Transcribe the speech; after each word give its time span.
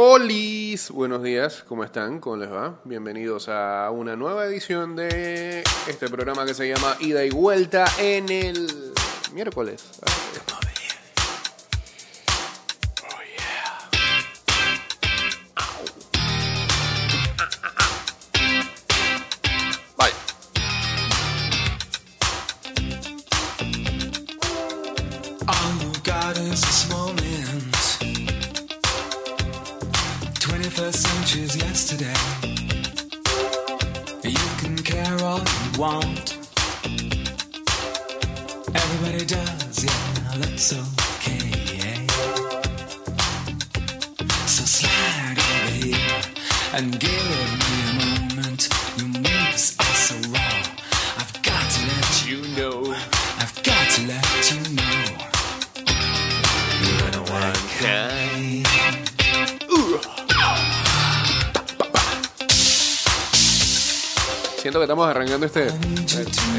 Olis, 0.00 0.92
buenos 0.92 1.24
días, 1.24 1.64
¿cómo 1.66 1.82
están? 1.82 2.20
¿Cómo 2.20 2.36
les 2.36 2.48
va? 2.48 2.78
Bienvenidos 2.84 3.48
a 3.48 3.90
una 3.90 4.14
nueva 4.14 4.44
edición 4.46 4.94
de 4.94 5.64
este 5.88 6.08
programa 6.08 6.46
que 6.46 6.54
se 6.54 6.68
llama 6.68 6.96
Ida 7.00 7.24
y 7.24 7.30
Vuelta 7.30 7.84
en 7.98 8.28
el 8.28 8.68
miércoles. 9.32 9.98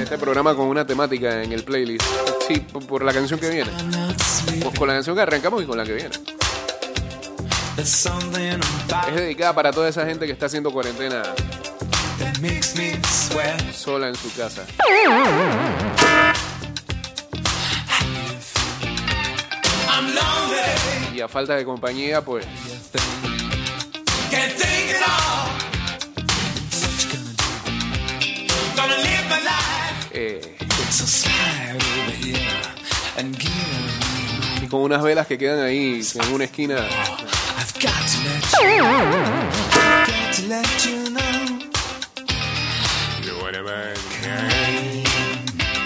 Este 0.09 0.17
programa 0.17 0.55
con 0.55 0.65
una 0.65 0.87
temática 0.87 1.43
en 1.43 1.51
el 1.51 1.63
playlist. 1.63 2.03
Sí, 2.47 2.55
por 2.61 3.03
la 3.03 3.13
canción 3.13 3.39
que 3.39 3.47
viene. 3.47 3.69
Pues 4.59 4.79
con 4.79 4.87
la 4.87 4.95
canción 4.95 5.15
que 5.15 5.21
arrancamos 5.21 5.61
y 5.61 5.67
con 5.67 5.77
la 5.77 5.83
que 5.83 5.93
viene. 5.93 6.09
Es 7.77 9.15
dedicada 9.15 9.53
para 9.53 9.71
toda 9.71 9.87
esa 9.87 10.07
gente 10.07 10.25
que 10.25 10.31
está 10.31 10.47
haciendo 10.47 10.71
cuarentena 10.71 11.21
sola 13.71 14.07
en 14.07 14.15
su 14.15 14.33
casa. 14.33 14.63
Y 21.13 21.21
a 21.21 21.27
falta 21.27 21.55
de 21.55 21.65
compañía, 21.65 22.25
pues. 22.25 22.47
Eh, 30.11 30.41
y 34.61 34.67
con 34.67 34.81
unas 34.81 35.03
velas 35.03 35.27
que 35.27 35.37
quedan 35.37 35.59
ahí 35.59 36.01
en 36.13 36.33
una 36.33 36.45
esquina. 36.45 36.87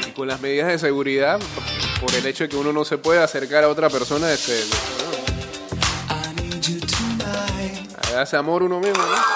Y 0.08 0.12
con 0.12 0.28
las 0.28 0.40
medidas 0.42 0.68
de 0.68 0.80
seguridad, 0.80 1.40
por 2.00 2.14
el 2.14 2.26
hecho 2.26 2.44
de 2.46 2.50
que 2.50 2.56
uno 2.56 2.72
no 2.72 2.86
se 2.86 2.98
puede 2.98 3.22
acercar 3.22 3.64
a 3.64 3.70
otra 3.70 3.90
persona, 3.90 4.32
este, 4.32 4.64
hace 8.18 8.38
amor 8.38 8.64
uno 8.64 8.80
mismo, 8.80 9.04
¿no? 9.04 9.34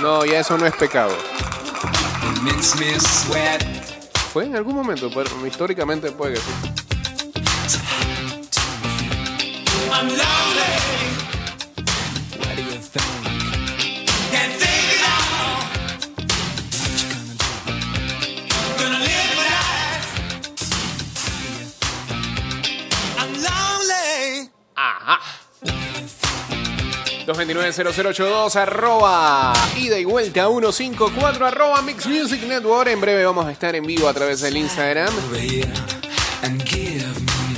No, 0.00 0.24
ya 0.24 0.40
eso 0.40 0.56
no 0.56 0.66
es 0.66 0.74
pecado. 0.74 1.12
Fue 4.32 4.44
en 4.44 4.56
algún 4.56 4.74
momento, 4.74 5.10
pero 5.14 5.46
históricamente 5.46 6.10
puede 6.12 6.34
que 6.34 6.40
sí. 6.40 6.52
229-0082 27.34 28.56
arroba 28.56 29.52
ida 29.76 29.98
y 29.98 30.04
vuelta 30.04 30.48
154 30.48 31.46
arroba 31.46 31.80
Mix 31.82 32.06
Music 32.06 32.42
Network. 32.42 32.88
En 32.90 33.00
breve 33.00 33.24
vamos 33.24 33.46
a 33.46 33.52
estar 33.52 33.74
en 33.76 33.84
vivo 33.84 34.08
a 34.08 34.14
través 34.14 34.40
del 34.40 34.56
Instagram. 34.56 35.12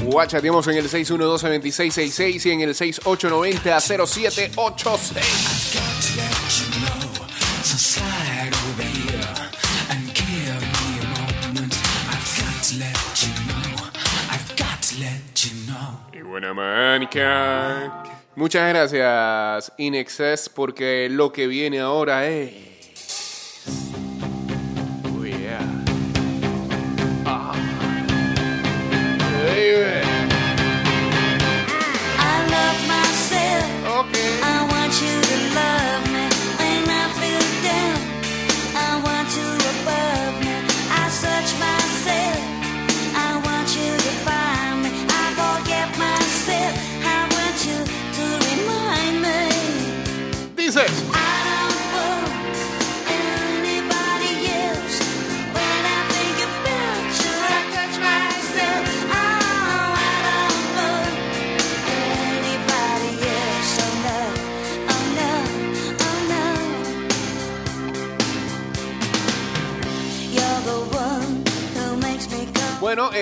Guachateamos 0.04 0.66
en 0.68 0.76
el 0.76 0.90
612-2666 0.90 2.46
y 2.46 2.50
en 2.50 2.60
el 2.60 2.74
6890-0786. 2.74 5.72
got 5.72 6.02
to 6.02 6.16
let 6.18 6.58
you 6.58 6.66
know. 6.80 6.98
So 7.62 7.76
slide 7.78 8.52
over 8.68 8.82
here 8.82 9.34
and 9.88 10.12
give 10.12 10.60
me 10.60 10.98
a 11.00 11.04
moment. 11.16 11.72
I've 12.10 12.28
got 12.36 12.62
to 12.64 12.76
let 12.78 13.22
you 13.22 13.32
know. 13.48 13.88
I've 14.30 14.54
got 14.56 14.82
to 14.82 15.00
let 15.00 15.44
you 15.44 15.52
know. 15.66 16.00
Y 16.12 16.20
buena 16.22 16.52
manica. 16.52 18.11
Muchas 18.34 18.66
gracias, 18.66 19.72
Inexcess, 19.76 20.48
porque 20.48 21.08
lo 21.10 21.32
que 21.32 21.46
viene 21.46 21.80
ahora 21.80 22.26
es. 22.28 22.71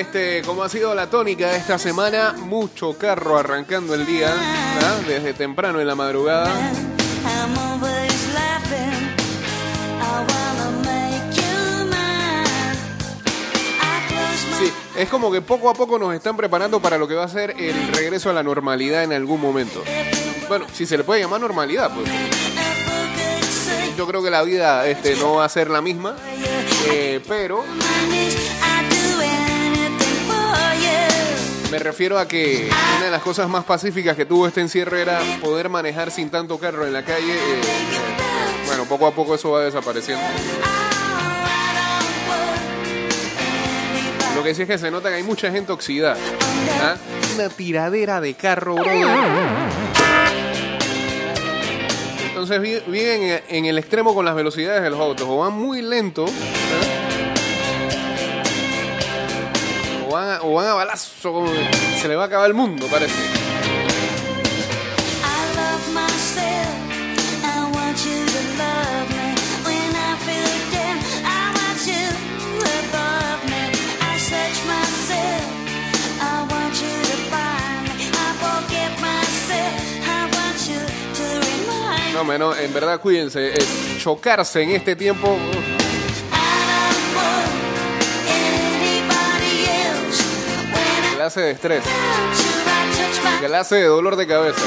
Este, 0.01 0.41
como 0.43 0.63
ha 0.63 0.69
sido 0.71 0.95
la 0.95 1.11
tónica 1.11 1.51
de 1.51 1.59
esta 1.59 1.79
semana, 1.79 2.33
mucho 2.33 2.97
carro 2.97 3.37
arrancando 3.37 3.95
el 3.95 4.07
día, 4.07 4.35
desde 5.07 5.35
temprano 5.35 5.79
en 5.79 5.87
la 5.87 5.95
madrugada. 5.95 6.51
Sí, 14.59 14.73
es 14.97 15.09
como 15.11 15.31
que 15.31 15.43
poco 15.43 15.69
a 15.69 15.75
poco 15.75 15.99
nos 15.99 16.15
están 16.15 16.35
preparando 16.35 16.81
para 16.81 16.97
lo 16.97 17.07
que 17.07 17.15
va 17.15 17.25
a 17.25 17.29
ser 17.29 17.55
el 17.59 17.89
regreso 17.89 18.31
a 18.31 18.33
la 18.33 18.43
normalidad 18.43 19.05
en 19.05 19.13
algún 19.13 19.41
momento. 19.41 19.83
Bueno, 20.49 20.65
si 20.73 20.87
se 20.87 20.97
le 20.97 21.05
puede 21.05 21.21
llamar 21.21 21.43
normalidad, 21.43 21.91
pues 21.95 22.11
yo 23.99 24.07
creo 24.07 24.23
que 24.23 24.31
la 24.31 24.43
vida 24.43 24.87
este, 24.87 25.15
no 25.17 25.35
va 25.35 25.45
a 25.45 25.49
ser 25.51 25.69
la 25.69 25.83
misma, 25.83 26.17
eh, 26.89 27.21
pero 27.29 27.65
me 31.71 31.79
refiero 31.79 32.19
a 32.19 32.27
que 32.27 32.69
una 32.97 33.05
de 33.07 33.11
las 33.11 33.23
cosas 33.23 33.49
más 33.49 33.65
pacíficas 33.65 34.17
que 34.17 34.25
tuvo 34.27 34.47
este 34.47 34.61
encierre 34.61 35.03
era 35.03 35.21
poder 35.41 35.69
manejar 35.69 36.11
sin 36.11 36.29
tanto 36.31 36.59
carro 36.59 36.87
en 36.87 36.93
la 36.93 37.05
calle. 37.05 37.33
eh, 37.33 37.61
eh, 37.61 38.67
bueno, 38.67 38.85
poco 38.87 39.07
a 39.07 39.13
poco 39.13 39.35
eso 39.35 39.53
va 39.53 39.63
desapareciendo. 39.65 40.23
Lo 44.35 44.43
que 44.43 44.55
sí 44.55 44.63
es 44.63 44.69
que 44.69 44.79
se 44.79 44.91
nota 44.91 45.09
que 45.11 45.17
hay 45.17 45.23
mucha 45.23 45.51
gente 45.51 45.71
oxidada. 45.73 46.17
¿ah? 46.83 46.97
Una 47.35 47.49
tiradera 47.49 48.21
de 48.21 48.35
carro. 48.35 48.77
Entonces 52.29 52.61
vi- 52.61 52.83
viven 52.91 53.23
en, 53.23 53.41
en 53.49 53.65
el 53.67 53.79
extremo 53.79 54.15
con 54.15 54.25
las 54.25 54.35
velocidades 54.35 54.83
de 54.83 54.91
los 54.91 54.99
autos. 54.99 55.27
O 55.29 55.39
van 55.39 55.53
muy 55.53 55.83
lento. 55.83 56.25
¿ah? 56.27 57.00
Van 60.41 60.49
o 60.49 60.55
van 60.55 60.67
a 60.67 60.75
balazo, 60.75 61.33
como 61.33 61.49
se 62.01 62.09
le 62.09 62.17
va 62.17 62.25
a 62.25 62.27
acabar 62.27 62.49
el 62.49 62.55
mundo, 62.55 62.87
parece. 62.91 63.15
No, 82.13 82.25
menos, 82.25 82.59
en 82.59 82.75
verdad, 82.75 83.01
cuídense. 83.01 83.55
eh, 83.55 83.59
chocarse 83.99 84.63
en 84.63 84.71
este 84.73 84.95
tiempo. 84.95 85.39
Clase 91.31 91.41
de 91.43 91.51
estrés, 91.53 91.85
clase 93.47 93.77
de 93.77 93.85
dolor 93.85 94.17
de 94.17 94.27
cabeza. 94.27 94.61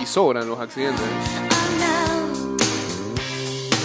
Y 0.00 0.06
sobran 0.06 0.48
los 0.48 0.58
accidentes. 0.58 1.04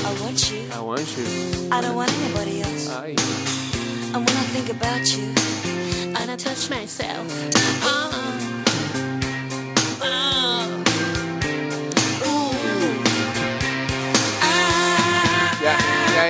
I 0.02 0.22
want 0.22 0.50
you. 0.50 0.60
I 0.74 0.80
want 0.80 1.18
you. 1.18 1.26
I 1.72 1.82
don't 1.82 1.96
want 1.96 2.10
anybody 2.24 2.62
else. 2.62 2.90
Ay. 2.90 3.16
And 4.14 4.26
when 4.26 4.38
I 4.38 4.46
think 4.54 4.70
about 4.70 5.06
you, 5.18 5.34
and 6.16 6.32
I 6.32 6.38
touch 6.38 6.70
myself. 6.70 7.28
Uh, 7.84 8.12
uh, 8.14 8.43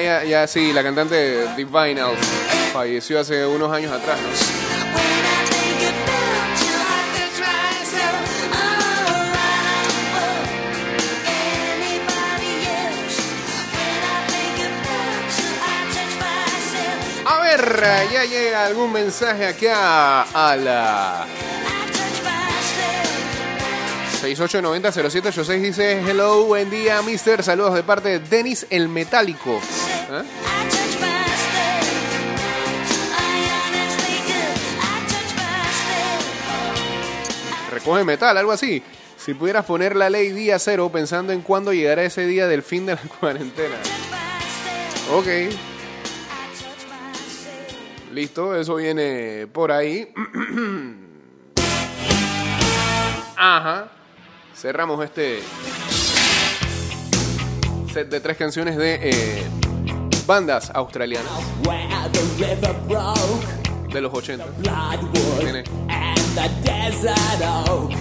ya, 0.04 0.48
sí, 0.48 0.74
la 0.74 0.84
cantante 0.84 1.56
Divinals 1.56 2.20
falleció 2.74 3.20
hace 3.20 3.46
unos 3.46 3.72
años 3.72 3.92
atrás, 3.92 4.20
¿no? 4.22 4.74
ya 18.12 18.26
llega 18.26 18.66
algún 18.66 18.92
mensaje 18.92 19.46
acá 19.46 20.24
a 20.24 20.56
la 20.56 21.26
I 21.66 21.88
touch 21.92 22.24
myself. 22.24 23.14
6890-0786 24.24 25.62
dice 25.62 26.02
Hello, 26.06 26.46
buen 26.46 26.70
día, 26.70 27.02
mister. 27.02 27.44
Saludos 27.44 27.76
de 27.76 27.84
parte 27.84 28.10
de 28.10 28.20
Denis 28.20 28.66
el 28.70 28.88
Metálico. 28.90 29.62
Myself. 30.14 30.54
Recoge 37.72 38.04
metal, 38.04 38.38
algo 38.38 38.52
así. 38.52 38.84
Si 39.18 39.34
pudieras 39.34 39.66
poner 39.66 39.96
la 39.96 40.10
ley 40.10 40.32
día 40.32 40.60
cero 40.60 40.92
pensando 40.94 41.34
en 41.34 41.42
cuándo 41.42 41.74
llegará 41.74 42.04
ese 42.04 42.28
día 42.28 42.48
del 42.48 42.62
fin 42.62 42.86
de 42.86 42.94
la 42.96 43.02
cuarentena. 43.20 43.76
Ok, 45.12 45.28
listo, 48.14 48.56
eso 48.56 48.76
viene 48.76 49.48
por 49.52 49.72
ahí. 49.72 50.14
Ajá. 53.36 53.90
Cerramos 54.56 55.04
este 55.04 55.42
set 57.92 58.10
de 58.10 58.20
tres 58.20 58.38
canciones 58.38 58.78
de 58.78 59.00
eh, 59.02 59.44
bandas 60.26 60.72
australianas 60.74 61.26
de 63.92 64.02
los 64.02 64.14
80. 64.14 64.46
bloodwood 64.58 65.40
Tiene. 65.40 65.64
and 65.90 66.20
the 66.36 66.50
desert 66.64 67.42
oak, 67.70 67.92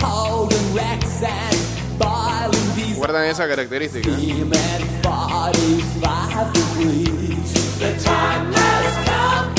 holding 0.00 0.74
wrecks 0.74 1.22
and 1.22 1.56
boiling 1.98 2.74
diesel. 2.76 2.98
Guardan 2.98 3.24
esa 3.24 3.48
característica. 3.48 4.08
Steam 4.16 4.52
at 4.52 4.80
45 5.02 6.52
degrees. 6.52 7.52
The 7.78 7.92
time 8.04 8.52
has 8.54 8.94
come 9.08 9.54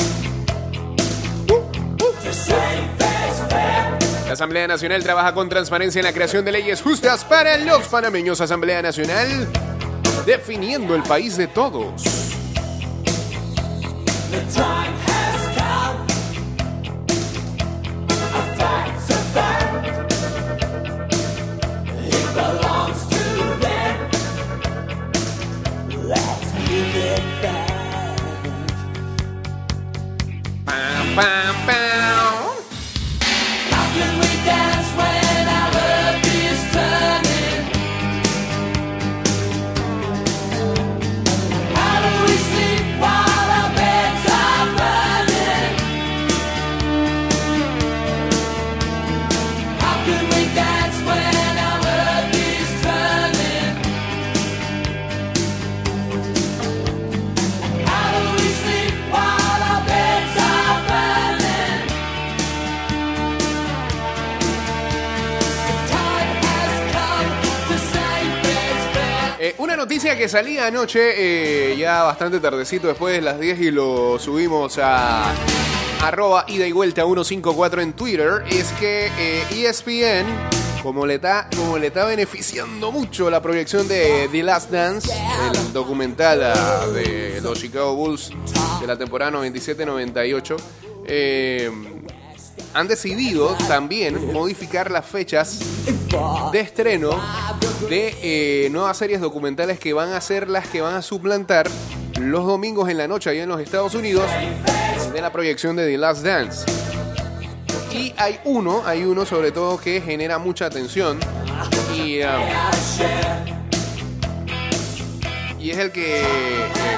to 2.23 2.33
save 2.33 2.87
face 2.97 3.43
fair. 3.49 3.97
La 4.27 4.33
Asamblea 4.33 4.67
Nacional 4.67 5.03
trabaja 5.03 5.33
con 5.33 5.49
transparencia 5.49 5.99
en 5.99 6.05
la 6.05 6.13
creación 6.13 6.45
de 6.45 6.51
leyes 6.53 6.81
justas 6.81 7.25
para 7.25 7.57
los 7.57 7.87
panameños. 7.87 8.39
Asamblea 8.41 8.81
Nacional 8.81 9.47
definiendo 10.27 10.93
el 10.93 11.03
país 11.03 11.37
de 11.37 11.47
todos. 11.47 12.03
Salía 70.27 70.67
anoche, 70.67 71.13
eh, 71.15 71.77
ya 71.77 72.03
bastante 72.03 72.39
tardecito 72.39 72.87
después 72.87 73.15
de 73.15 73.21
las 73.21 73.39
10 73.39 73.61
y 73.61 73.71
lo 73.71 74.19
subimos 74.19 74.77
a 74.81 75.33
arroba 76.01 76.45
ida 76.47 76.67
y 76.67 76.71
vuelta 76.71 77.03
154 77.03 77.81
en 77.81 77.93
Twitter, 77.93 78.43
es 78.49 78.71
que 78.73 79.09
eh, 79.17 79.43
ESPN, 79.51 80.27
como 80.83 81.05
le, 81.05 81.15
está, 81.15 81.49
como 81.55 81.77
le 81.77 81.87
está 81.87 82.05
beneficiando 82.05 82.91
mucho 82.91 83.29
la 83.29 83.41
proyección 83.41 83.87
de 83.87 84.29
The 84.31 84.43
Last 84.43 84.71
Dance, 84.71 85.11
el 85.11 85.73
documental 85.73 86.43
ah, 86.43 86.87
de 86.93 87.39
los 87.41 87.59
Chicago 87.59 87.95
Bulls 87.95 88.31
de 88.81 88.87
la 88.87 88.97
temporada 88.97 89.31
97-98, 89.31 90.55
eh, 91.05 91.71
han 92.77 92.87
decidido 92.87 93.55
también 93.67 94.31
modificar 94.31 94.91
las 94.91 95.03
fechas 95.03 95.59
de 96.51 96.59
estreno 96.59 97.09
de 97.89 98.15
eh, 98.21 98.69
nuevas 98.69 98.95
series 98.97 99.19
documentales 99.19 99.79
que 99.79 99.93
van 99.93 100.13
a 100.13 100.21
ser 100.21 100.47
las 100.47 100.67
que 100.67 100.81
van 100.81 100.93
a 100.93 101.01
suplantar 101.01 101.67
los 102.19 102.45
domingos 102.45 102.87
en 102.89 102.99
la 102.99 103.07
noche 103.07 103.31
allá 103.31 103.41
en 103.41 103.49
los 103.49 103.59
Estados 103.59 103.95
Unidos 103.95 104.29
de 105.11 105.21
la 105.21 105.31
proyección 105.31 105.75
de 105.75 105.87
The 105.87 105.97
Last 105.97 106.23
Dance. 106.23 106.71
Y 107.91 108.13
hay 108.15 108.39
uno, 108.43 108.83
hay 108.85 109.05
uno 109.05 109.25
sobre 109.25 109.51
todo 109.51 109.79
que 109.79 109.99
genera 109.99 110.37
mucha 110.37 110.67
atención 110.67 111.19
y, 111.95 112.21
um, 112.21 112.43
es 115.71 115.77
el 115.79 115.91
que 115.91 116.21
eh, 116.21 116.25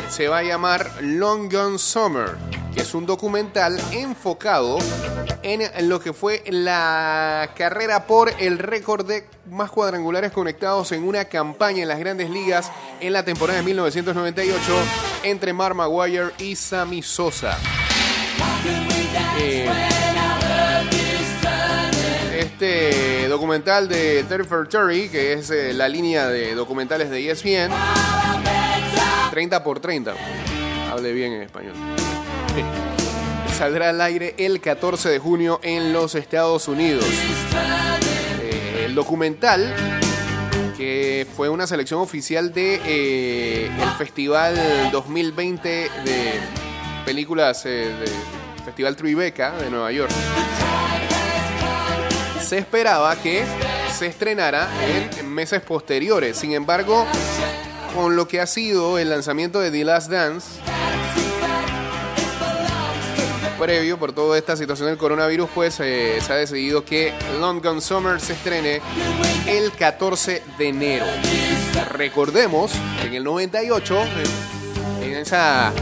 se 0.10 0.28
va 0.28 0.40
a 0.40 0.44
llamar 0.44 0.92
Long 1.02 1.50
Gone 1.50 1.78
Summer, 1.80 2.36
que 2.74 2.82
es 2.82 2.94
un 2.94 3.06
documental 3.06 3.80
enfocado 3.92 4.78
en 5.44 5.90
lo 5.90 6.00
que 6.00 6.14
fue 6.14 6.44
la 6.48 7.52
carrera 7.56 8.06
por 8.06 8.32
el 8.40 8.60
récord 8.60 9.06
de 9.06 9.26
más 9.50 9.72
cuadrangulares 9.72 10.32
conectados 10.32 10.92
en 10.92 11.04
una 11.04 11.26
campaña 11.26 11.82
en 11.82 11.88
las 11.88 12.00
grandes 12.00 12.30
ligas 12.30 12.72
en 13.00 13.14
la 13.14 13.24
temporada 13.24 13.60
de 13.60 13.66
1998 13.66 14.62
entre 15.24 15.54
Mark 15.54 15.76
Maguire 15.76 16.32
y 16.38 16.56
Sammy 16.56 17.02
Sosa. 17.02 17.58
Eh, 19.40 19.70
este 22.40 23.28
documental 23.28 23.88
de 23.88 24.24
30 24.24 24.48
for 24.48 24.68
30, 24.68 25.12
que 25.12 25.34
es 25.34 25.50
eh, 25.50 25.74
la 25.74 25.88
línea 25.88 26.28
de 26.28 26.56
documentales 26.56 27.10
de 27.10 27.30
ESPN, 27.30 27.72
30 29.32 29.64
por 29.64 29.80
30, 29.80 30.14
hable 30.92 31.14
bien 31.14 31.34
en 31.34 31.42
español, 31.44 31.74
saldrá 33.58 33.90
al 33.90 34.00
aire 34.02 34.36
el 34.38 34.62
14 34.62 35.10
de 35.10 35.20
junio 35.20 35.60
en 35.64 35.92
los 35.92 36.16
Estados 36.16 36.68
Unidos. 36.68 37.06
Eh, 38.42 38.86
el 38.86 38.96
documental 38.96 39.74
que 40.78 41.28
fue 41.36 41.50
una 41.50 41.68
selección 41.68 42.00
oficial 42.00 42.54
de 42.54 42.80
eh, 42.86 43.66
el 43.66 43.90
Festival 43.98 44.56
2020 44.94 45.70
de 45.70 45.90
películas 47.06 47.66
eh, 47.66 47.94
de 48.00 48.64
Festival 48.64 48.96
Tribeca 48.96 49.52
de 49.58 49.70
Nueva 49.70 49.92
York. 49.92 50.12
Se 52.42 52.60
esperaba 52.60 53.14
que 53.18 53.44
se 53.98 54.08
estrenara 54.08 54.70
en 55.20 55.30
meses 55.30 55.62
posteriores. 55.62 56.38
Sin 56.38 56.54
embargo, 56.54 57.06
con 57.94 58.16
lo 58.16 58.30
que 58.30 58.40
ha 58.40 58.48
sido 58.48 58.98
el 58.98 59.10
lanzamiento 59.10 59.60
de 59.60 59.72
The 59.72 59.84
Last 59.84 60.10
Dance, 60.10 60.62
previo 63.60 64.00
por 64.00 64.14
toda 64.14 64.38
esta 64.38 64.56
situación 64.56 64.88
del 64.88 64.98
coronavirus, 64.98 65.50
pues 65.54 65.80
eh, 65.82 66.20
se 66.22 66.34
ha 66.34 66.38
decidido 66.38 66.86
que 66.86 67.14
Long 67.40 67.62
Gone 67.62 67.82
Summer 67.82 68.20
se 68.22 68.34
estrene 68.34 68.82
el 69.46 69.72
14 69.74 70.44
de 70.58 70.68
enero. 70.70 71.06
Recordemos 71.92 72.72
que 73.02 73.08
en 73.08 73.16
el 73.16 73.24
98, 73.26 74.02
eh, 74.02 74.08
en 75.04 75.16
esa 75.18 75.74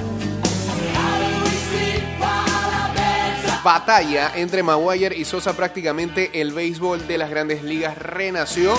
batalla 3.63 4.31
entre 4.35 4.63
Maguire 4.63 5.15
y 5.15 5.23
Sosa, 5.23 5.55
prácticamente 5.55 6.41
el 6.41 6.53
béisbol 6.53 7.07
de 7.07 7.17
las 7.19 7.29
grandes 7.29 7.63
ligas 7.63 7.97
renació. 7.97 8.75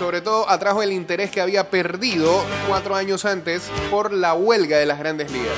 Sobre 0.00 0.22
todo 0.22 0.48
atrajo 0.48 0.82
el 0.82 0.92
interés 0.92 1.30
que 1.30 1.42
había 1.42 1.68
perdido 1.68 2.42
cuatro 2.66 2.96
años 2.96 3.26
antes 3.26 3.70
por 3.90 4.14
la 4.14 4.32
huelga 4.32 4.78
de 4.78 4.86
las 4.86 4.98
grandes 4.98 5.30
ligas. 5.30 5.52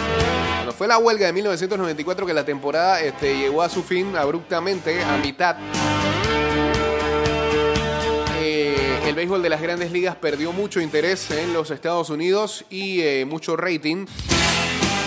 Cuando 0.57 0.73
fue 0.73 0.89
la 0.89 0.99
huelga 0.99 1.27
de 1.27 1.33
1994 1.33 2.27
que 2.27 2.35
la 2.35 2.45
temporada 2.45 3.01
este, 3.01 3.39
llegó 3.39 3.63
a 3.63 3.69
su 3.69 3.85
fin 3.85 4.17
abruptamente, 4.17 5.01
a 5.05 5.17
mitad, 5.19 5.55
eh, 8.41 8.99
el 9.07 9.15
béisbol 9.15 9.45
de 9.45 9.49
las 9.49 9.63
grandes 9.63 9.93
ligas 9.93 10.17
perdió 10.17 10.51
mucho 10.51 10.81
interés 10.81 11.31
en 11.31 11.53
los 11.53 11.71
Estados 11.71 12.11
Unidos 12.11 12.65
y 12.69 13.01
eh, 13.01 13.25
mucho 13.25 13.57
rating. 13.57 14.07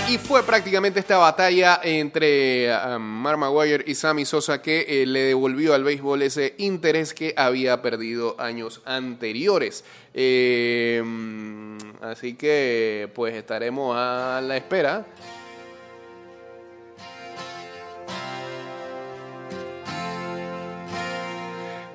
Y 0.08 0.20
fue 0.20 0.44
prácticamente 0.44 1.00
esta 1.00 1.18
batalla 1.18 1.80
entre 1.84 2.70
um, 2.72 3.02
Mark 3.02 3.40
Maguire 3.40 3.84
y 3.88 3.96
Sammy 3.96 4.24
Sosa 4.24 4.62
que 4.62 4.86
eh, 4.88 5.06
le 5.08 5.22
devolvió 5.22 5.74
al 5.74 5.84
béisbol 5.84 6.22
ese 6.22 6.54
interés 6.60 7.16
que 7.16 7.34
había 7.36 7.82
perdido 7.82 8.40
años 8.40 8.82
anteriores. 8.86 9.84
Eh, 10.14 11.02
mm, 11.04 11.78
así 12.02 12.36
que 12.36 13.10
pues 13.16 13.34
estaremos 13.34 13.98
a 13.98 14.42
la 14.44 14.58
espera. 14.58 15.08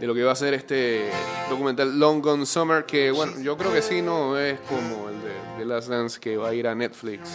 De 0.01 0.07
lo 0.07 0.15
que 0.15 0.23
va 0.23 0.33
a 0.33 0.37
ser 0.37 0.55
este 0.55 1.11
documental 1.51 1.99
Long 1.99 2.23
Gone 2.23 2.47
Summer, 2.47 2.87
que 2.87 3.11
bueno, 3.11 3.39
yo 3.43 3.57
creo 3.59 3.71
que 3.71 3.83
sí, 3.83 4.01
no 4.01 4.39
es 4.39 4.59
como 4.61 5.11
el 5.11 5.21
de 5.23 5.31
The 5.59 5.65
Last 5.67 5.89
Dance 5.89 6.19
que 6.19 6.39
va 6.39 6.49
a 6.49 6.55
ir 6.55 6.67
a 6.67 6.75
Netflix 6.75 7.29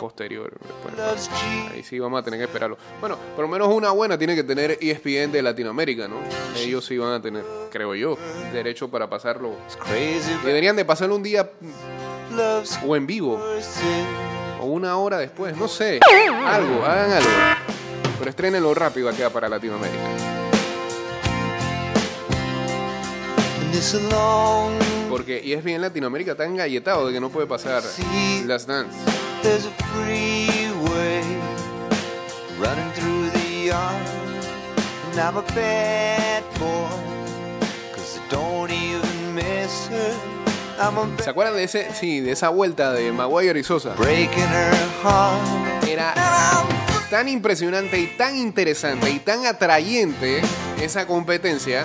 posterior. 0.00 0.52
después. 0.60 1.30
ahí 1.70 1.84
sí 1.84 2.00
vamos 2.00 2.20
a 2.20 2.24
tener 2.24 2.40
que 2.40 2.44
esperarlo. 2.46 2.76
Bueno, 3.00 3.16
por 3.36 3.44
lo 3.44 3.48
menos 3.48 3.68
una 3.68 3.92
buena 3.92 4.18
tiene 4.18 4.34
que 4.34 4.42
tener 4.42 4.78
ESPN 4.80 5.30
de 5.30 5.42
Latinoamérica, 5.42 6.08
¿no? 6.08 6.16
Ellos 6.56 6.84
sí 6.84 6.98
van 6.98 7.12
a 7.12 7.22
tener, 7.22 7.44
creo 7.70 7.94
yo, 7.94 8.18
derecho 8.52 8.90
para 8.90 9.08
pasarlo. 9.08 9.54
Deberían 10.44 10.74
de 10.74 10.84
pasarlo 10.84 11.14
un 11.14 11.22
día 11.22 11.48
o 12.84 12.96
en 12.96 13.06
vivo 13.06 13.40
o 14.60 14.64
una 14.64 14.96
hora 14.96 15.18
después, 15.18 15.56
no 15.56 15.68
sé, 15.68 16.00
algo, 16.46 16.84
hagan 16.84 17.12
algo. 17.12 17.30
Pero 18.18 18.30
estrenenlo 18.30 18.74
rápido 18.74 19.08
acá 19.08 19.30
para 19.30 19.48
Latinoamérica. 19.48 20.41
Yard. 33.64 34.06
And 35.12 35.20
I'm 35.20 35.36
a 35.36 35.42
bad 35.54 36.42
boy, 36.58 36.88
cause 37.94 38.18
I 38.18 38.28
don't 38.30 38.70
even 38.70 39.34
miss 39.34 39.88
her. 39.88 40.14
I'm 40.78 40.98
a 40.98 41.22
¿Se 41.22 41.30
acuerdan 41.30 41.56
de 41.56 41.64
ese, 41.64 41.92
sí, 41.94 42.20
de 42.20 42.32
esa 42.32 42.48
vuelta 42.50 42.92
de 42.92 43.12
Maguire 43.12 43.58
y 43.58 43.62
Sosa? 43.62 43.94
breaking 43.94 44.48
her 44.48 44.74
heart. 45.02 45.88
Era 45.88 46.14
tan 47.10 47.28
impresionante 47.28 47.98
y 47.98 48.06
tan 48.16 48.36
interesante 48.36 49.10
y 49.10 49.18
tan 49.18 49.44
atrayente 49.46 50.40
esa 50.80 51.06
competencia 51.06 51.82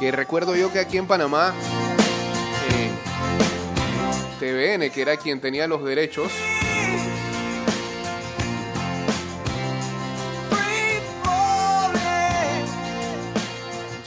que 0.00 0.10
recuerdo 0.10 0.56
yo 0.56 0.72
que 0.72 0.78
aquí 0.78 0.96
en 0.96 1.06
Panamá 1.06 1.52
eh, 2.70 2.90
TVN, 4.40 4.90
que 4.90 5.02
era 5.02 5.18
quien 5.18 5.42
tenía 5.42 5.66
los 5.66 5.84
derechos, 5.84 6.32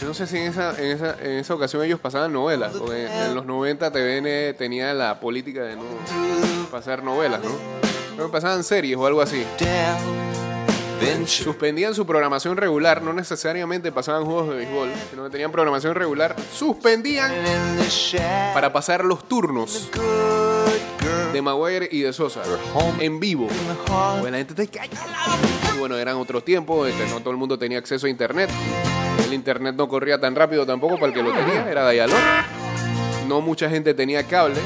yo 0.01 0.07
no 0.07 0.15
sé 0.15 0.25
si 0.25 0.37
en 0.37 0.47
esa, 0.47 0.75
en 0.81 0.91
esa, 0.93 1.15
en 1.21 1.31
esa 1.33 1.53
ocasión 1.53 1.83
ellos 1.83 1.99
pasaban 1.99 2.33
novelas, 2.33 2.73
porque 2.73 3.05
en 3.05 3.35
los 3.35 3.45
90 3.45 3.91
TVN 3.91 4.57
tenía 4.57 4.95
la 4.95 5.19
política 5.19 5.61
de 5.61 5.75
no 5.75 5.83
pasar 6.71 7.03
novelas, 7.03 7.39
¿no? 7.43 8.25
Que 8.25 8.31
pasaban 8.31 8.63
series 8.63 8.97
o 8.97 9.05
algo 9.05 9.21
así. 9.21 9.45
Suspendían 11.25 11.93
su 11.95 12.05
programación 12.05 12.57
regular, 12.57 13.01
no 13.01 13.13
necesariamente 13.13 13.91
pasaban 13.91 14.25
juegos 14.25 14.49
de 14.49 14.55
béisbol, 14.55 14.89
sino 15.09 15.23
que 15.23 15.29
tenían 15.29 15.51
programación 15.51 15.95
regular, 15.95 16.35
suspendían 16.53 17.31
para 18.53 18.71
pasar 18.73 19.03
los 19.05 19.27
turnos 19.27 19.89
de 21.33 21.41
Maguire 21.41 21.89
y 21.91 22.01
de 22.01 22.13
Sosa 22.13 22.41
en 22.99 23.19
vivo. 23.19 23.47
Pues 24.19 24.31
la 24.31 24.37
gente 24.37 24.53
te. 24.53 24.63
Y 24.63 25.79
bueno, 25.79 25.97
eran 25.97 26.17
otros 26.17 26.45
tiempos, 26.45 26.87
este, 26.87 27.07
no 27.07 27.19
todo 27.19 27.31
el 27.31 27.37
mundo 27.37 27.57
tenía 27.57 27.79
acceso 27.79 28.07
a 28.07 28.09
internet. 28.09 28.49
El 29.25 29.33
internet 29.33 29.75
no 29.75 29.87
corría 29.87 30.19
tan 30.19 30.35
rápido 30.35 30.65
tampoco 30.65 30.95
para 30.95 31.07
el 31.07 31.13
que 31.13 31.23
lo 31.23 31.31
tenía, 31.31 31.69
era 31.69 31.89
Dialog. 31.89 32.19
No 33.27 33.41
mucha 33.41 33.69
gente 33.69 33.93
tenía 33.93 34.23
cable. 34.23 34.59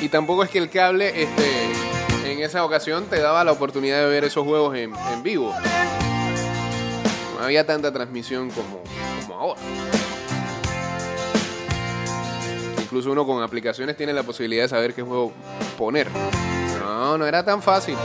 Y 0.00 0.08
tampoco 0.08 0.42
es 0.42 0.50
que 0.50 0.58
el 0.58 0.68
cable 0.68 1.22
este, 1.22 1.63
en 2.34 2.42
esa 2.42 2.64
ocasión 2.64 3.06
te 3.06 3.20
daba 3.20 3.44
la 3.44 3.52
oportunidad 3.52 4.00
de 4.00 4.06
ver 4.06 4.24
esos 4.24 4.44
juegos 4.44 4.76
en, 4.76 4.92
vivo. 5.22 5.54
No 7.38 7.44
había 7.44 7.64
tanta 7.64 7.92
transmisión 7.92 8.50
como, 8.50 8.82
como 9.26 9.40
ahora. 9.40 9.60
Incluso 12.82 13.12
uno 13.12 13.24
con 13.26 13.42
aplicaciones 13.42 13.96
tiene 13.96 14.12
la 14.12 14.22
posibilidad 14.24 14.64
de 14.64 14.68
saber 14.68 14.94
qué 14.94 15.02
juego 15.02 15.32
poner. 15.78 16.08
No, 16.80 17.18
no 17.18 17.26
era 17.26 17.44
tan 17.44 17.62
fácil. 17.62 17.96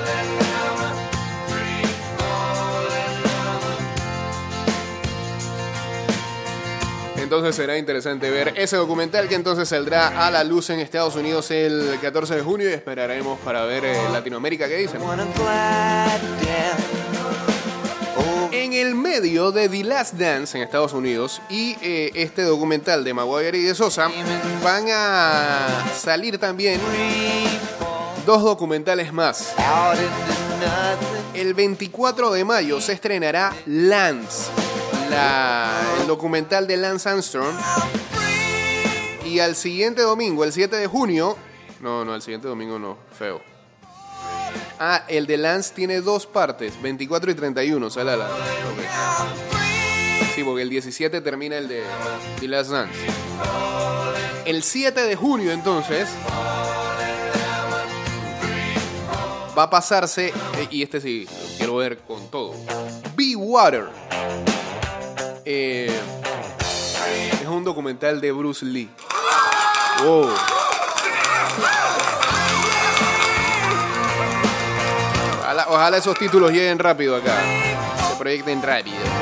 Entonces 7.30 7.56
será 7.56 7.78
interesante 7.78 8.32
ver 8.32 8.54
ese 8.56 8.76
documental 8.76 9.28
que 9.28 9.36
entonces 9.36 9.70
saldrá 9.70 10.26
a 10.26 10.32
la 10.32 10.44
luz 10.44 10.72
en 10.72 10.80
Estados 10.80 11.16
Unidos 11.16 11.52
el 11.52 12.00
14 12.02 12.38
de 12.38 12.42
junio 12.42 12.68
y 12.68 12.74
esperaremos 12.74 13.38
para 13.42 13.66
ver 13.66 13.86
eh, 13.86 13.96
Latinoamérica 14.12 14.68
qué 14.68 14.78
dicen. 14.78 15.00
En 18.52 18.74
el 18.74 18.96
medio 18.96 19.52
de 19.52 19.70
The 19.70 19.84
Last 19.84 20.16
Dance 20.16 20.58
en 20.58 20.64
Estados 20.64 20.94
Unidos 20.94 21.40
y 21.52 21.78
eh, 21.84 22.10
este 22.16 22.42
documental 22.42 23.04
de 23.04 23.14
Maguire 23.14 23.60
y 23.60 23.62
de 23.62 23.76
Sosa 23.76 24.10
van 24.64 24.88
a 24.90 25.86
salir 25.96 26.40
también 26.40 26.82
dos 28.26 28.42
documentales 28.42 29.14
más. 29.14 29.54
El 31.36 31.54
24 31.54 32.32
de 32.32 32.44
mayo 32.44 32.82
se 32.82 32.94
estrenará 32.94 33.54
Lance, 33.68 34.50
la- 35.10 35.82
el 36.02 36.08
documental 36.08 36.68
de 36.68 36.78
Lance 36.78 37.10
Armstrong. 37.10 37.56
Y 39.26 39.40
al 39.40 39.56
siguiente 39.56 40.02
domingo, 40.02 40.44
el 40.44 40.52
7 40.52 40.76
de 40.76 40.88
junio, 40.88 41.38
no, 41.82 42.04
no, 42.04 42.16
el 42.16 42.22
siguiente 42.22 42.48
domingo 42.48 42.80
no, 42.80 42.98
feo. 43.18 43.42
Ah, 44.80 45.04
el 45.08 45.28
de 45.28 45.38
Lance 45.38 45.74
tiene 45.76 46.02
dos 46.02 46.26
partes, 46.26 46.82
24 46.82 47.32
y 47.32 47.36
31, 47.36 47.90
sale 47.90 48.12
a 48.12 48.18
la... 48.18 48.30
Sí, 50.36 50.44
porque 50.44 50.62
el 50.64 50.70
17 50.70 51.22
termina 51.22 51.58
el 51.58 51.68
de 51.68 51.84
The 52.40 52.48
Last. 52.48 52.72
El 54.46 54.64
7 54.64 55.02
de 55.04 55.16
junio, 55.16 55.52
entonces, 55.52 56.08
va 59.58 59.64
a 59.64 59.70
pasarse, 59.70 60.30
eh, 60.30 60.68
y 60.72 60.82
este 60.82 61.02
sí, 61.02 61.28
quiero 61.58 61.76
ver 61.76 62.00
con 62.00 62.32
todo. 62.32 62.54
Be 63.16 63.36
Water. 63.36 63.90
Eh, 65.46 66.00
es 67.42 67.48
un 67.48 67.64
documental 67.64 68.22
de 68.22 68.32
Bruce 68.32 68.66
Lee. 68.66 68.90
Wow. 70.04 70.30
Ojalá, 75.40 75.66
ojalá 75.70 75.98
esos 75.98 76.18
títulos 76.18 76.52
lleguen 76.52 76.80
rápido 76.80 77.16
acá. 77.16 77.38
Se 78.10 78.16
proyecten 78.18 78.62
rápido. 78.62 79.19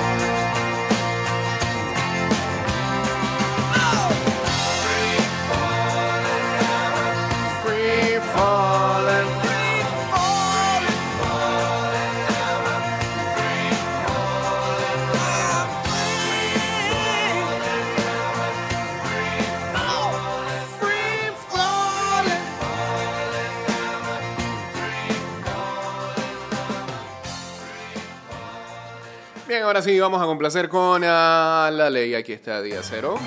Ahora 29.67 29.81
sí, 29.81 29.99
vamos 29.99 30.21
a 30.21 30.25
complacer 30.25 30.69
con 30.69 31.03
ah, 31.05 31.69
la 31.73 31.89
ley. 31.89 32.15
Aquí 32.15 32.31
está, 32.31 32.61
día 32.61 32.79
cero. 32.81 33.17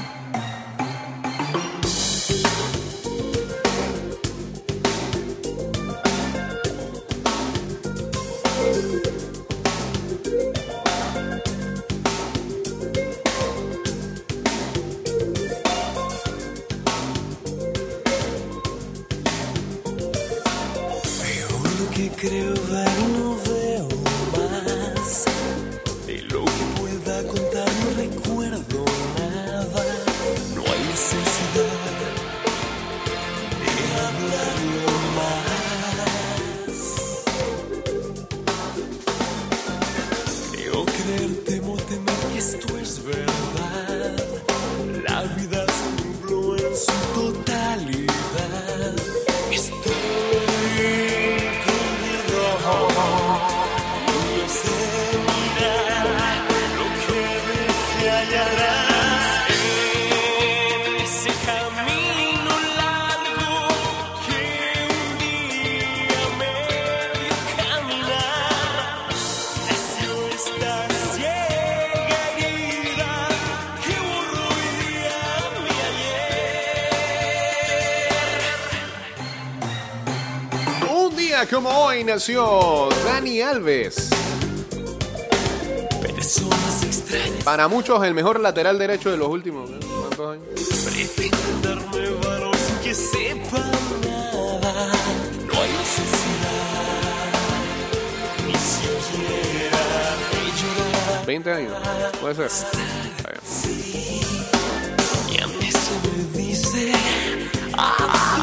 Nació 82.14 82.88
Dani 83.04 83.40
Alves. 83.40 84.10
Personas 86.02 86.82
extrañas 86.82 87.44
Para 87.44 87.68
muchos, 87.68 88.02
el 88.04 88.14
mejor 88.14 88.40
lateral 88.40 88.80
derecho 88.80 89.12
de 89.12 89.16
los 89.16 89.28
últimos. 89.28 89.70
¿eh? 89.70 89.78
¿Cuántos 89.80 90.32
años? 90.32 90.44
que 92.82 92.94
sepan 92.94 93.70
nada. 94.02 94.92
No 95.46 95.60
hay 95.60 95.70
necesidad 95.70 97.30
ni 98.44 98.54
siquiera 98.54 99.82
de 100.32 100.40
llorar. 100.58 101.26
20 101.26 101.52
años. 101.52 101.74
Puede 102.20 102.34
ser. 102.34 102.50
Bien. 103.62 104.20
Y 105.32 105.38
a 105.40 105.46
mí 105.46 105.68
eso 105.68 105.92
me 106.02 106.38
dice 106.42 106.92
absolutamente 107.72 108.39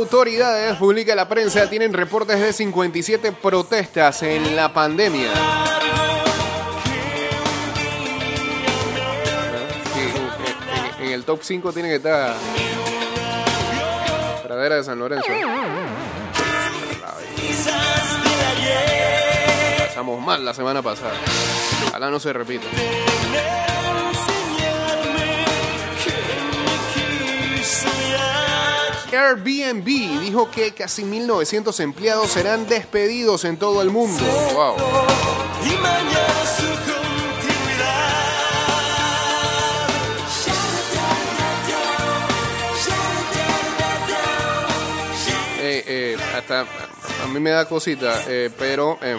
Autoridades, 0.00 0.78
publica 0.78 1.14
la 1.14 1.28
prensa, 1.28 1.68
tienen 1.68 1.92
reportes 1.92 2.40
de 2.40 2.54
57 2.54 3.32
protestas 3.32 4.22
en 4.22 4.56
la 4.56 4.72
pandemia. 4.72 5.30
En, 11.00 11.08
el 11.08 11.22
top 11.24 11.40
5 11.42 11.72
tiene 11.74 11.90
que 11.90 11.96
estar 11.96 12.34
Pradera 14.42 14.76
de 14.76 14.84
San 14.84 14.98
Lorenzo. 14.98 15.28
Pasamos 19.86 20.18
mal 20.24 20.42
la 20.42 20.54
semana 20.54 20.80
pasada. 20.80 21.12
Ojalá 21.88 22.10
no 22.10 22.18
se 22.18 22.32
repita. 22.32 22.66
Airbnb 29.12 29.84
dijo 30.20 30.50
que 30.50 30.72
casi 30.72 31.02
1.900 31.02 31.80
empleados 31.80 32.30
serán 32.30 32.66
despedidos 32.68 33.44
en 33.44 33.56
todo 33.56 33.82
el 33.82 33.90
mundo. 33.90 34.22
Wow. 34.54 34.76
Eh, 45.62 45.84
eh, 45.86 46.16
hasta 46.34 46.66
a 47.22 47.26
mí 47.26 47.38
me 47.38 47.50
da 47.50 47.66
cosita, 47.66 48.22
eh, 48.26 48.50
pero 48.58 48.98
eh, 49.02 49.16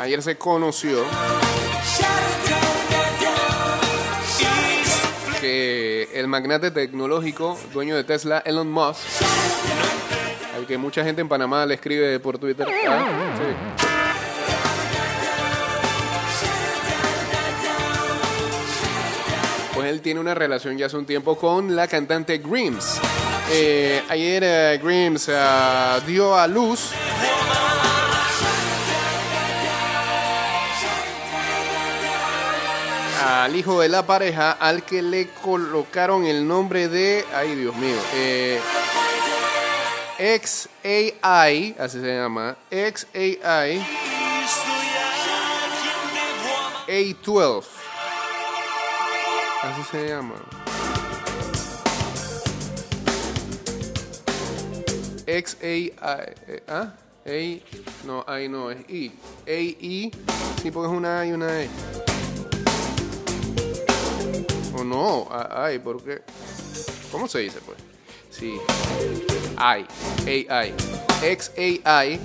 ayer 0.00 0.22
se 0.22 0.36
conoció 0.38 1.04
el 6.22 6.28
magnate 6.28 6.70
tecnológico, 6.70 7.58
dueño 7.72 7.96
de 7.96 8.04
Tesla, 8.04 8.42
Elon 8.46 8.70
Musk, 8.70 9.00
al 10.54 10.66
que 10.66 10.78
mucha 10.78 11.02
gente 11.02 11.20
en 11.20 11.28
Panamá 11.28 11.66
le 11.66 11.74
escribe 11.74 12.20
por 12.20 12.38
Twitter. 12.38 12.64
ah. 12.88 13.06
Pues 19.74 19.88
él 19.88 20.00
tiene 20.00 20.20
una 20.20 20.34
relación 20.34 20.78
ya 20.78 20.86
hace 20.86 20.96
un 20.96 21.06
tiempo 21.06 21.36
con 21.36 21.74
la 21.74 21.88
cantante 21.88 22.38
Grims. 22.38 23.00
Eh, 23.50 24.00
ayer 24.08 24.44
eh, 24.46 24.80
Grims 24.80 25.28
ah, 25.28 25.98
dio 26.06 26.36
a 26.36 26.46
luz 26.46 26.92
al 33.42 33.56
hijo 33.56 33.80
de 33.80 33.88
la 33.88 34.06
pareja 34.06 34.52
al 34.52 34.84
que 34.84 35.02
le 35.02 35.26
colocaron 35.42 36.26
el 36.26 36.46
nombre 36.46 36.86
de, 36.88 37.24
ay 37.34 37.56
Dios 37.56 37.74
mío, 37.74 37.96
eh, 38.14 38.60
XAI, 40.16 41.74
así 41.76 42.00
se 42.00 42.14
llama, 42.14 42.56
XAI 42.70 43.84
A12. 46.86 47.64
Así 49.62 49.82
se 49.90 50.08
llama. 50.08 50.34
XAI. 55.26 55.94
eh, 56.46 56.62
¿Ah? 56.68 56.92
A. 57.24 58.06
No, 58.06 58.24
I 58.28 58.48
no, 58.48 58.70
es 58.70 58.78
I. 58.88 59.12
AI. 59.48 60.12
Sí, 60.62 60.70
porque 60.70 60.92
es 60.92 60.96
una 60.96 61.20
A 61.20 61.26
y 61.26 61.32
una 61.32 61.60
E. 61.60 61.68
no, 64.92 65.26
ay, 65.30 65.78
porque. 65.78 66.20
¿Cómo 67.10 67.26
se 67.26 67.38
dice, 67.38 67.60
pues? 67.64 67.78
Sí. 68.30 68.60
I. 69.56 70.46
AI. 70.50 70.74
XAI. 71.22 72.20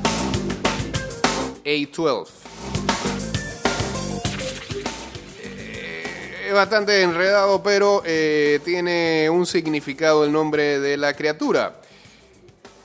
A12. 1.64 2.28
Es 6.46 6.54
bastante 6.54 7.02
enredado, 7.02 7.64
pero 7.64 8.02
eh, 8.06 8.60
tiene 8.66 9.30
un 9.30 9.46
significado 9.46 10.26
el 10.26 10.32
nombre 10.34 10.80
de 10.80 10.98
la 10.98 11.14
criatura. 11.14 11.82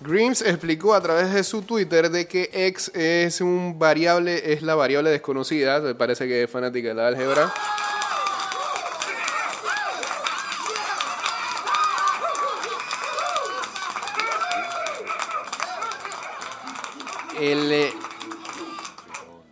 Grimes 0.00 0.42
explicó 0.42 0.94
a 0.94 1.00
través 1.00 1.32
de 1.32 1.42
su 1.42 1.62
Twitter 1.62 2.10
de 2.10 2.26
que 2.26 2.50
X 2.52 2.90
es 2.94 3.40
un 3.40 3.78
variable, 3.78 4.52
es 4.52 4.62
la 4.62 4.74
variable 4.74 5.10
desconocida, 5.10 5.96
parece 5.96 6.26
que 6.26 6.44
es 6.44 6.50
fanática 6.50 6.88
de 6.88 6.94
la 6.94 7.08
álgebra. 7.08 7.52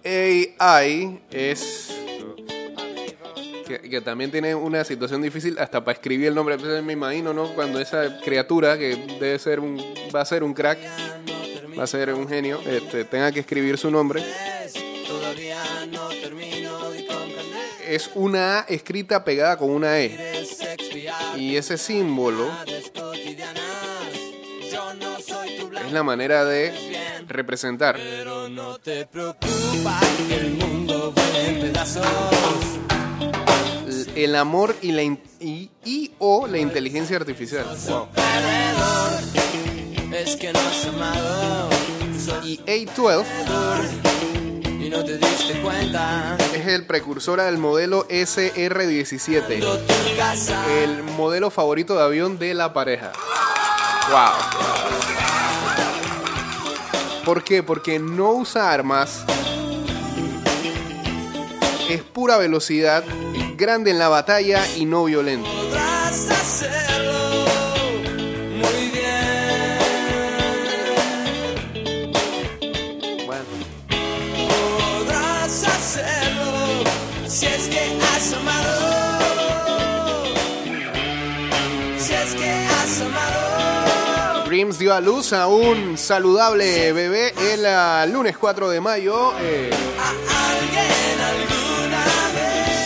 El 0.02 0.49
AI 0.62 1.18
es 1.30 1.90
que, 3.66 4.00
también 4.02 4.30
tiene 4.30 4.54
una 4.54 4.84
situación 4.84 5.22
difícil 5.22 5.58
hasta 5.58 5.82
para 5.82 5.96
escribir 5.96 6.28
el 6.28 6.34
nombre. 6.34 6.58
Me 6.82 6.92
imagino, 6.92 7.32
¿no? 7.32 7.54
Cuando 7.54 7.80
esa 7.80 8.20
criatura, 8.20 8.76
que 8.76 8.94
debe 9.18 9.38
ser 9.38 9.58
un, 9.58 9.78
va 10.14 10.20
a 10.20 10.24
ser 10.26 10.42
un 10.42 10.52
crack, 10.52 10.78
va 11.78 11.84
a 11.84 11.86
ser 11.86 12.12
un 12.12 12.28
genio, 12.28 12.60
este, 12.66 13.04
tenga 13.06 13.32
que 13.32 13.40
escribir 13.40 13.78
su 13.78 13.90
nombre. 13.90 14.22
Es 17.88 18.10
una 18.14 18.58
A 18.58 18.60
escrita 18.68 19.24
pegada 19.24 19.56
con 19.56 19.70
una 19.70 19.98
E. 19.98 20.44
Y 21.36 21.56
ese 21.56 21.78
símbolo 21.78 22.50
Es 25.86 25.92
la 25.92 26.02
manera 26.02 26.44
de 26.44 26.89
representar. 27.30 27.96
Pero 27.96 28.48
no 28.48 28.78
te 28.78 29.06
preocupa 29.06 30.00
el 30.30 30.50
mundo 30.52 31.12
vuele 31.12 31.48
en 31.48 31.60
pedazos. 31.60 32.04
El 34.14 34.36
amor 34.36 34.76
y, 34.82 34.92
la 34.92 35.02
in- 35.02 35.22
y, 35.40 35.70
y 35.84 36.10
o 36.18 36.46
la 36.46 36.58
inteligencia 36.58 37.16
artificial. 37.16 37.64
Wow. 37.88 38.08
Perdedor, 38.12 39.20
es 40.14 40.36
que 40.36 40.52
no 40.52 40.58
has 40.58 40.86
amado. 40.86 41.70
Sos 42.22 42.44
Y 42.44 42.58
A12 42.58 43.24
y 44.80 44.90
no 44.90 45.02
te 45.04 45.16
diste 45.16 45.60
cuenta. 45.62 46.36
es 46.54 46.66
el 46.66 46.84
precursor 46.86 47.40
del 47.40 47.56
modelo 47.58 48.06
SR17, 48.08 49.60
Tu 49.60 50.16
casa 50.18 50.62
el 50.82 51.02
modelo 51.02 51.50
favorito 51.50 51.94
de 51.96 52.02
avión 52.02 52.38
de 52.38 52.52
la 52.54 52.72
pareja. 52.74 53.12
Wow. 54.10 55.19
¿Por 57.24 57.44
qué? 57.44 57.62
Porque 57.62 57.98
no 57.98 58.32
usa 58.32 58.72
armas. 58.72 59.24
Es 61.88 62.02
pura 62.02 62.38
velocidad, 62.38 63.04
grande 63.56 63.90
en 63.90 63.98
la 63.98 64.08
batalla 64.08 64.62
y 64.76 64.84
no 64.86 65.04
violento. 65.04 65.48
A 84.92 85.00
luz 85.00 85.32
a 85.32 85.46
un 85.46 85.96
saludable 85.96 86.92
bebé 86.92 87.32
el 87.52 87.64
ah, 87.66 88.06
lunes 88.10 88.36
4 88.36 88.68
de 88.70 88.80
mayo. 88.80 89.32
eh, 89.40 89.70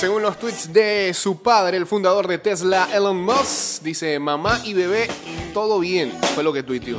según 0.01 0.23
los 0.23 0.39
tweets 0.39 0.73
de 0.73 1.15
su 1.15 1.41
padre, 1.41 1.77
el 1.79 1.87
fundador 1.87 2.29
de 2.29 2.39
Tesla, 2.39 2.89
Elon 2.93 3.23
Musk, 3.23 3.83
dice: 3.83 4.19
Mamá 4.19 4.61
y 4.65 4.75
bebé, 4.75 5.09
todo 5.55 5.79
bien. 5.79 6.13
Fue 6.35 6.45
lo 6.45 6.53
que 6.53 6.63
tuiteó. 6.63 6.99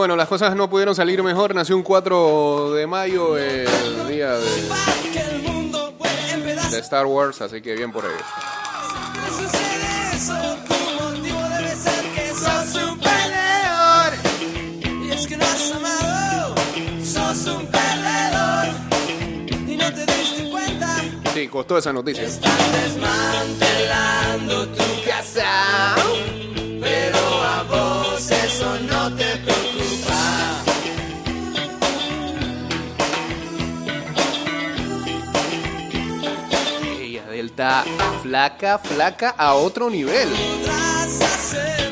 Bueno, 0.00 0.16
las 0.16 0.28
cosas 0.28 0.56
no 0.56 0.70
pudieron 0.70 0.94
salir 0.94 1.22
mejor. 1.22 1.54
Nació 1.54 1.76
un 1.76 1.82
4 1.82 2.72
de 2.72 2.86
mayo, 2.86 3.36
el 3.36 4.08
día 4.08 4.30
de, 4.32 4.50
de 6.70 6.78
Star 6.78 7.04
Wars, 7.04 7.42
así 7.42 7.60
que 7.60 7.74
bien 7.74 7.92
por 7.92 8.06
ellos. 8.06 8.22
Sí, 21.34 21.48
costó 21.48 21.76
esa 21.76 21.92
noticia. 21.92 22.22
están 22.22 22.72
desmantelando 22.72 24.66
tu 24.68 25.04
casa. 25.06 25.94
Pero 26.80 27.18
a 27.18 27.62
vos 27.64 28.30
eso 28.30 28.78
no 28.90 29.09
flaca, 38.30 38.78
flaca 38.78 39.34
a 39.36 39.54
otro 39.54 39.90
nivel. 39.90 40.28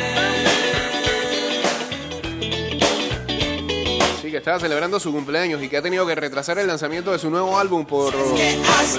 Sí, 4.23 4.31
que 4.31 4.37
estaba 4.37 4.61
celebrando 4.61 5.01
su 5.01 5.11
cumpleaños 5.11 5.61
y 5.61 5.69
que 5.69 5.79
ha 5.79 5.83
tenido 5.83 6.07
que 6.07 6.14
retrasar 6.14 6.57
el 6.61 6.69
lanzamiento 6.69 7.11
de 7.11 7.19
su 7.19 7.31
nuevo 7.31 7.59
álbum 7.59 7.85
por 7.85 8.14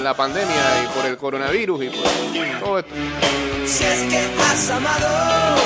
la 0.02 0.12
pandemia 0.12 0.84
y 0.84 0.88
por 0.94 1.06
el 1.06 1.16
coronavirus 1.16 1.84
y 1.84 1.88
por 1.88 2.04
todo 2.60 2.78
esto. 2.80 2.94
Si 3.64 3.84
es 3.84 4.00
que 4.10 4.28
has 4.42 4.70
amado, 4.70 5.56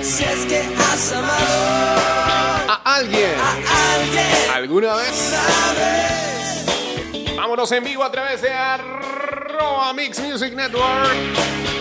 si 0.00 0.24
es 0.24 0.46
que 0.46 0.60
has 0.78 1.12
amado 1.12 2.00
A 2.70 2.80
alguien, 2.96 3.38
a 3.38 3.50
alguien 3.96 4.50
alguna 4.54 4.94
vez, 4.94 6.19
en 7.60 7.84
vivo 7.84 8.02
a 8.02 8.10
través 8.10 8.40
de 8.40 8.50
arroba 8.50 9.92
Mix 9.92 10.18
Music 10.18 10.54
Network. 10.54 11.79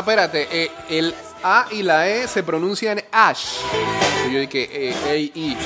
Ah, 0.00 0.02
espérate, 0.02 0.48
eh, 0.50 0.70
el 0.88 1.14
A 1.42 1.66
y 1.72 1.82
la 1.82 2.08
E 2.08 2.26
se 2.26 2.42
pronuncian 2.42 3.02
Ash. 3.12 3.56
Yo 4.32 4.40
dije 4.40 4.66
eh, 4.72 4.94
A-I, 5.10 5.58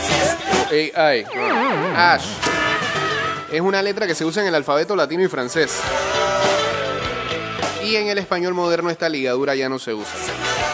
A-I, 0.92 1.24
no, 1.24 1.96
Ash. 1.96 2.24
Es 3.52 3.60
una 3.60 3.80
letra 3.80 4.08
que 4.08 4.14
se 4.16 4.24
usa 4.24 4.42
en 4.42 4.48
el 4.48 4.56
alfabeto 4.56 4.96
latino 4.96 5.22
y 5.22 5.28
francés. 5.28 5.78
Y 7.84 7.94
en 7.94 8.08
el 8.08 8.18
español 8.18 8.54
moderno 8.54 8.90
esta 8.90 9.08
ligadura 9.08 9.54
ya 9.54 9.68
no 9.68 9.78
se 9.78 9.94
usa. 9.94 10.12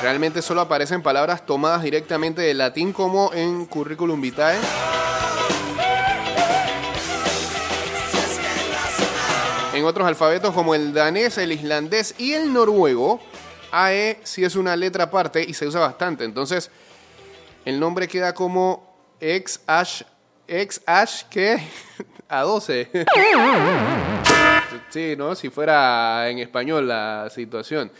Realmente 0.00 0.40
solo 0.40 0.62
aparecen 0.62 1.02
palabras 1.02 1.44
tomadas 1.44 1.82
directamente 1.82 2.40
del 2.40 2.56
latín 2.56 2.94
como 2.94 3.30
en 3.34 3.66
curriculum 3.66 4.22
vitae. 4.22 4.56
En 9.74 9.84
otros 9.84 10.08
alfabetos 10.08 10.54
como 10.54 10.74
el 10.74 10.94
danés, 10.94 11.36
el 11.36 11.52
islandés 11.52 12.14
y 12.16 12.32
el 12.32 12.54
noruego, 12.54 13.20
AE 13.72 14.20
sí 14.22 14.44
es 14.44 14.56
una 14.56 14.76
letra 14.76 15.04
aparte 15.04 15.42
y 15.42 15.54
se 15.54 15.66
usa 15.66 15.80
bastante. 15.80 16.24
Entonces, 16.24 16.70
el 17.64 17.78
nombre 17.78 18.08
queda 18.08 18.34
como 18.34 19.14
ex 19.20 19.60
ash, 19.66 20.02
ex 20.46 20.80
ash 20.86 21.22
que 21.30 21.58
a 22.28 22.42
12. 22.42 22.90
Sí, 24.88 25.14
¿no? 25.16 25.34
Si 25.34 25.50
fuera 25.50 26.28
en 26.28 26.38
español 26.38 26.86
la 26.86 27.28
situación. 27.32 27.90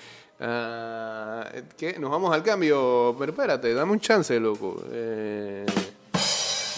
Ah, 0.40 1.44
¿Qué? 1.76 1.98
Nos 1.98 2.10
vamos 2.10 2.34
al 2.34 2.42
cambio. 2.42 3.14
Pero 3.18 3.32
espérate, 3.32 3.74
dame 3.74 3.92
un 3.92 4.00
chance, 4.00 4.38
loco. 4.40 4.84
Eh, 4.90 5.66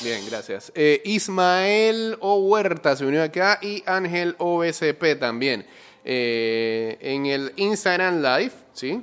Bien, 0.02 0.20
gracias. 0.28 0.72
Eh, 0.74 1.00
Ismael 1.05 2.16
O. 2.20 2.38
Huerta 2.40 2.96
se 2.96 3.07
unió 3.07 3.22
acá 3.22 3.61
y 3.62 3.85
Ángel 3.87 4.35
OSP 4.38 5.16
también. 5.18 5.64
Eh, 6.04 6.98
en 7.00 7.26
el 7.26 7.52
Instagram 7.56 8.22
Live, 8.22 8.52
¿sí? 8.72 9.02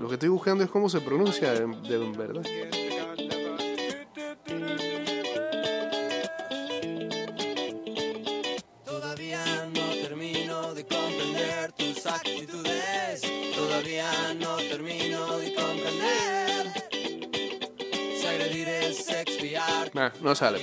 Lo 0.00 0.08
que 0.08 0.14
estoy 0.14 0.28
buscando 0.28 0.64
es 0.64 0.70
cómo 0.70 0.88
se 0.88 1.00
pronuncia 1.00 1.52
de, 1.52 1.66
de 1.66 1.98
verdad. 2.16 2.42
Todavía 8.84 9.66
no 9.74 9.88
termino 10.02 10.74
de 10.74 10.86
comprender 10.86 11.72
tus 11.72 12.06
actitudes. 12.06 13.22
Todavía 13.54 14.34
no 14.34 14.56
termino 14.56 15.38
de 15.38 15.54
comprender. 15.54 16.16
No 20.20 20.34
sale. 20.34 20.60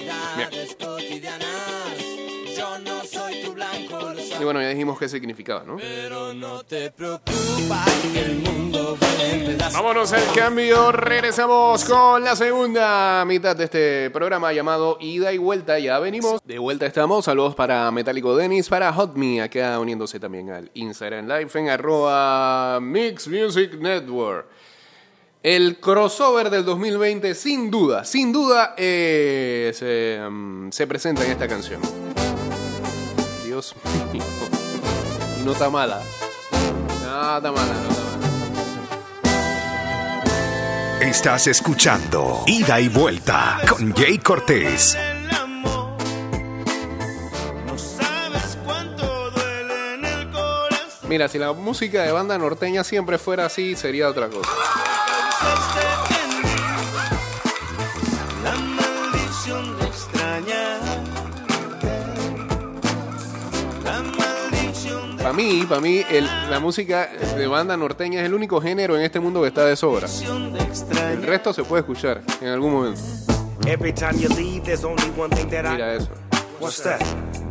Y 4.39 4.43
bueno, 4.43 4.61
ya 4.61 4.69
dijimos 4.69 4.99
qué 4.99 5.07
significaba, 5.07 5.63
¿no? 5.63 5.77
Pero 5.77 6.33
no 6.33 6.63
te 6.63 6.91
preocupes 6.91 7.33
que 8.13 8.19
el 8.19 8.35
mundo. 8.35 8.97
Vámonos 9.73 10.11
al 10.13 10.33
cambio, 10.33 10.91
regresamos 10.91 11.85
con 11.85 12.23
la 12.23 12.35
segunda 12.35 13.23
mitad 13.25 13.55
de 13.55 13.63
este 13.63 14.09
programa 14.11 14.51
llamado 14.53 14.97
Ida 14.99 15.31
y 15.31 15.37
Vuelta. 15.37 15.79
Ya 15.79 15.97
venimos, 15.99 16.41
de 16.43 16.59
vuelta 16.59 16.85
estamos. 16.85 17.25
Saludos 17.25 17.55
para 17.55 17.89
Metálico 17.91 18.35
Dennis, 18.35 18.69
para 18.69 18.91
Hot 18.93 19.15
Me, 19.15 19.41
acá 19.41 19.79
uniéndose 19.79 20.19
también 20.19 20.49
al 20.49 20.69
Instagram 20.73 21.27
Live 21.27 21.51
en 21.55 21.69
arroba 21.69 22.79
Mix 22.81 23.27
Music 23.27 23.75
Network. 23.79 24.47
El 25.43 25.77
crossover 25.81 26.49
del 26.49 26.63
2020, 26.63 27.35
sin 27.35 27.69
duda, 27.69 28.05
sin 28.05 28.31
duda, 28.31 28.75
eh, 28.77 29.73
se, 29.75 30.17
mm, 30.25 30.71
se 30.71 30.87
presenta 30.87 31.25
en 31.25 31.31
esta 31.31 31.49
canción. 31.49 31.81
Dios 33.43 33.75
mío. 34.13 34.23
Y 35.41 35.43
no 35.43 35.51
está 35.51 35.69
mala. 35.69 36.01
No, 37.01 37.35
está 37.35 37.51
mala, 37.51 37.73
no 37.73 37.89
está 37.89 38.03
mala. 38.03 38.29
Estás 41.01 41.47
escuchando 41.47 42.45
Ida 42.47 42.79
y 42.79 42.87
Vuelta 42.87 43.59
con 43.67 43.93
Jay 43.93 44.19
Cortés. 44.19 44.95
el 44.95 45.29
amor. 45.35 45.97
No 47.67 47.77
sabes 47.77 48.57
cuánto 48.63 49.29
duele 49.31 49.95
en 49.95 50.05
el 50.05 50.31
corazón. 50.31 51.09
Mira, 51.09 51.27
si 51.27 51.37
la 51.37 51.51
música 51.51 52.03
de 52.03 52.13
banda 52.13 52.37
norteña 52.37 52.85
siempre 52.85 53.17
fuera 53.17 53.47
así, 53.47 53.75
sería 53.75 54.07
otra 54.07 54.29
cosa. 54.29 54.49
Para 65.17 65.33
mí, 65.33 65.65
para 65.67 65.79
mí, 65.79 66.01
el- 66.09 66.27
la 66.49 66.59
música 66.59 67.09
de 67.37 67.47
banda 67.47 67.77
norteña 67.77 68.19
es 68.19 68.25
el 68.25 68.33
único 68.33 68.59
género 68.61 68.97
en 68.97 69.03
este 69.03 69.19
mundo 69.21 69.41
que 69.41 69.47
está 69.47 69.65
de 69.65 69.75
sobra. 69.77 70.07
El 71.11 71.23
resto 71.23 71.53
se 71.53 71.63
puede 71.63 71.81
escuchar 71.81 72.21
en 72.41 72.49
algún 72.49 72.73
momento. 72.73 73.01
Every 73.65 73.93
time 73.93 74.19
you 74.19 74.27
leave, 74.35 74.61
there's 74.65 74.83
only 74.83 75.09
one 75.17 75.33
thing 75.33 75.47
that 75.49 75.65
I. 75.65 75.75
Mira 75.75 75.93
eso. 75.93 76.09
What's 76.59 76.81
that? 76.83 77.01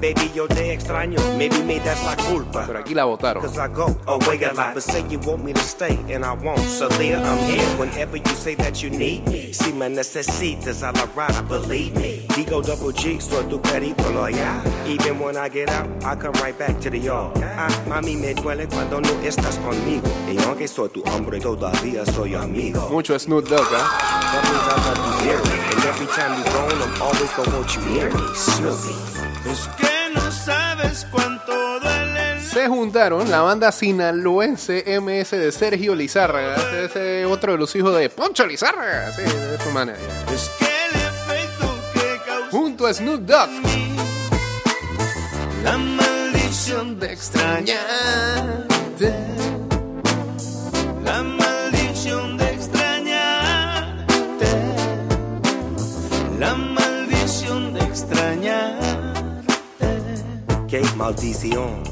Baby, 0.01 0.31
yo 0.35 0.49
te 0.49 0.73
extraño. 0.73 1.19
Maybe 1.39 1.63
me 1.63 1.79
that's 1.79 2.03
la 2.05 2.17
culpa. 2.17 2.65
Pero 2.67 2.79
aquí 2.81 2.93
la 2.95 3.05
votaron. 3.05 3.41
Cause 3.41 3.57
I 3.57 3.69
go 3.69 3.97
away 4.09 4.43
a 4.43 4.53
lot. 4.53 4.75
But 4.75 4.83
say 4.83 5.07
you 5.09 5.21
want 5.21 5.45
me 5.45 5.53
to 5.53 5.61
stay, 5.61 5.97
and 6.11 6.25
I 6.25 6.33
won't. 6.33 6.59
So 6.59 6.89
there, 6.89 7.19
I'm 7.19 7.39
here 7.45 7.65
whenever 7.79 8.17
you 8.17 8.35
say 8.35 8.57
that 8.57 8.83
you 8.83 8.91
need 8.91 9.29
me. 9.29 9.53
Si 9.53 9.73
me 9.73 9.87
necesitas 9.89 10.83
a 10.83 10.91
la 10.91 11.07
rara, 11.15 11.43
believe 11.43 11.95
me. 11.95 12.27
Digo 12.31 12.63
double 12.65 12.93
G, 12.93 13.21
soy 13.21 13.45
tu 13.49 13.61
periplo, 13.61 14.29
yeah. 14.29 14.61
Even 14.89 15.21
when 15.21 15.37
I 15.37 15.49
get 15.49 15.71
out, 15.71 15.87
I 16.05 16.17
come 16.17 16.35
right 16.43 16.59
back 16.59 16.81
to 16.81 16.91
the 16.91 16.99
yard. 16.99 17.39
Ah, 17.41 17.69
mami, 17.87 18.17
me 18.17 18.35
duele 18.35 18.67
cuando 18.69 19.01
no 19.01 19.11
estás 19.23 19.59
conmigo. 19.59 20.09
Y 20.29 20.37
aunque 20.49 20.67
soy 20.67 20.89
tu 20.89 21.03
hombre, 21.11 21.39
todavía 21.39 22.05
soy 22.07 22.35
amigo. 22.35 22.89
Mucho 22.91 23.17
Snoop 23.17 23.49
Dogg, 23.49 23.69
¿ah? 23.71 24.23
That 24.33 24.43
means 24.51 24.67
I 24.67 24.77
love 24.89 24.99
you 24.99 25.27
dearly. 25.27 25.59
And 25.71 25.85
every 25.85 26.07
time 26.07 26.39
you 26.39 26.45
gone, 26.51 26.83
I'm 26.83 27.03
always 27.03 27.31
gonna 27.35 27.57
want 27.57 27.77
you 27.77 27.83
near 27.83 28.11
me. 28.11 28.35
Snoopy. 28.35 29.02
Es 29.51 29.69
que 29.77 30.15
no 30.15 30.31
sabes 30.31 31.07
cuánto 31.11 31.53
duele 31.81 32.41
Se 32.41 32.69
juntaron 32.69 33.31
la 33.31 33.41
banda 33.41 33.73
sinaloense 33.73 34.85
MS 35.01 35.31
de 35.33 35.53
Sergio 35.53 35.95
Lizárraga. 35.95 36.57
Ese 36.85 37.23
es 37.23 37.27
otro 37.27 37.53
de 37.53 37.59
los 37.59 37.75
hijos 37.77 37.97
de 37.97 38.09
Poncho 38.11 38.47
Lizárraga. 38.47 39.13
Sí, 39.13 39.23
de 39.23 39.59
su 39.63 39.71
manera. 39.71 39.99
Es 40.33 40.51
que 40.59 40.65
el 40.65 40.95
efecto 41.01 41.75
que 41.95 42.19
Junto 42.51 42.87
a 42.87 42.95
Snoop 42.95 43.21
Dogg. 43.23 43.51
la 45.65 45.79
maldición 45.79 46.99
de 47.01 47.13
extrañarte. 47.13 47.73
Maldición. 61.03 61.92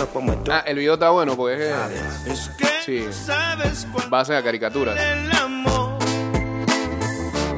my 0.21 0.35
door. 0.35 0.51
Ah, 0.51 0.63
el 0.65 0.77
video 0.77 0.93
está 0.95 1.09
bueno 1.09 1.35
porque 1.35 1.69
es 1.69 2.27
Es 2.27 2.49
que 2.57 2.67
Sí. 2.85 3.07
sabes 3.13 3.87
cuánto 3.91 4.09
base 4.09 4.35
a 4.35 4.43
caricaturas. 4.43 4.97
el 4.99 5.31
amor. 5.37 5.97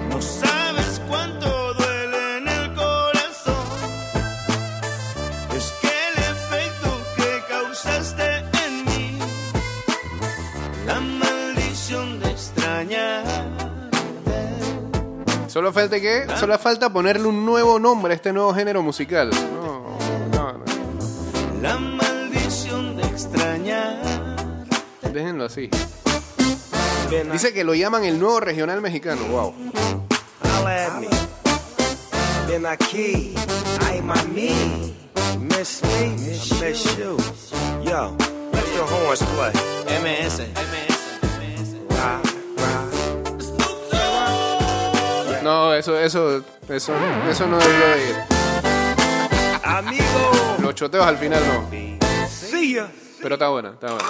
No 0.10 0.22
sabes 0.22 1.02
cuánto 1.08 1.74
duele 1.74 2.38
en 2.38 2.48
el 2.48 2.74
corazón. 2.74 3.56
Es 5.56 5.74
que 5.82 5.88
el 5.88 6.24
efecto 6.36 7.02
que 7.16 7.44
causaste 7.50 8.38
en 8.66 8.86
mí, 8.86 9.20
la 10.86 11.00
maldición 11.00 12.20
de 12.20 12.30
extrañar. 12.32 13.24
Solo 15.48 15.72
falta 15.72 16.00
que, 16.00 16.26
solo 16.40 16.58
falta 16.58 16.92
ponerle 16.92 17.28
un 17.28 17.46
nuevo 17.46 17.78
nombre 17.80 18.14
a 18.14 18.16
este 18.16 18.34
nuevo 18.34 18.54
género 18.56 18.82
musical. 18.82 19.30
No, 19.30 19.93
Déjenlo 25.14 25.46
así. 25.46 25.70
Dice 27.32 27.54
que 27.54 27.64
lo 27.64 27.76
llaman 27.76 28.04
el 28.04 28.20
nuevo 28.20 28.40
regional 28.40 28.82
mexicano. 28.82 29.24
Wow. 29.26 29.54
Holla 30.42 30.88
at 30.88 31.00
me. 31.00 31.08
Ven 32.48 32.66
aquí. 32.66 33.36
Ay, 33.86 34.02
mami. 34.02 34.96
Miss 35.40 35.84
me? 35.84 36.06
I 36.06 36.10
miss 36.10 36.50
you. 36.98 37.16
Yo, 37.84 38.16
let 38.54 38.66
your 38.74 38.88
horns 38.90 39.22
play. 39.36 39.52
MS. 40.02 40.40
Ride, 41.90 42.24
ride. 42.58 42.92
No, 45.44 45.76
eso, 45.76 46.00
eso, 46.00 46.42
eso, 46.68 46.94
eso 47.30 47.48
no 47.48 47.60
debió 47.60 47.88
de 47.88 48.10
ir. 48.10 48.16
Amigo. 49.64 50.32
Los 50.60 50.74
choteos 50.74 51.06
al 51.06 51.18
final 51.18 51.44
no. 51.46 51.70
See 52.28 52.74
ya. 52.74 52.90
Pero 53.22 53.36
está 53.36 53.50
buena, 53.50 53.74
está 53.74 53.88
buena. 53.88 54.04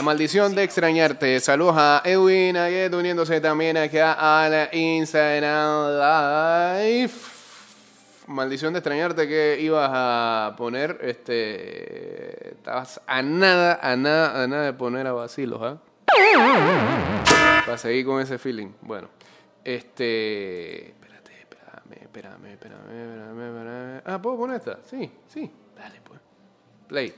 La 0.00 0.04
maldición 0.04 0.54
de 0.54 0.62
extrañarte. 0.62 1.38
Saludos 1.40 1.74
a 1.76 2.00
Edwin 2.06 2.56
Aguet 2.56 2.94
uniéndose 2.94 3.38
también 3.38 3.76
acá 3.76 4.14
a 4.14 4.48
la 4.48 4.74
Instagram 4.74 5.90
Live. 6.88 7.12
Maldición 8.26 8.72
de 8.72 8.78
extrañarte 8.78 9.28
que 9.28 9.58
ibas 9.60 9.90
a 9.92 10.54
poner. 10.56 10.96
Este. 11.02 12.54
Estabas 12.54 13.02
a 13.06 13.20
nada, 13.20 13.78
a 13.82 13.94
nada, 13.94 14.42
a 14.42 14.46
nada 14.46 14.62
de 14.62 14.72
poner 14.72 15.06
a 15.06 15.12
vacilos, 15.12 15.60
¿ah? 15.62 15.76
Para 17.66 17.76
seguir 17.76 18.06
con 18.06 18.22
ese 18.22 18.38
feeling. 18.38 18.70
Bueno, 18.80 19.10
este. 19.62 20.92
Espérate, 20.92 21.40
espérame, 21.42 21.92
espérame, 22.00 22.46
espérame, 22.46 22.88
espérame, 22.88 23.48
espérame. 23.48 24.02
Ah, 24.06 24.22
¿puedo 24.22 24.38
poner 24.38 24.56
esta? 24.56 24.78
Sí, 24.82 25.12
sí. 25.28 25.52
Dale, 25.76 26.00
pues. 26.02 26.20
Play. 26.88 27.14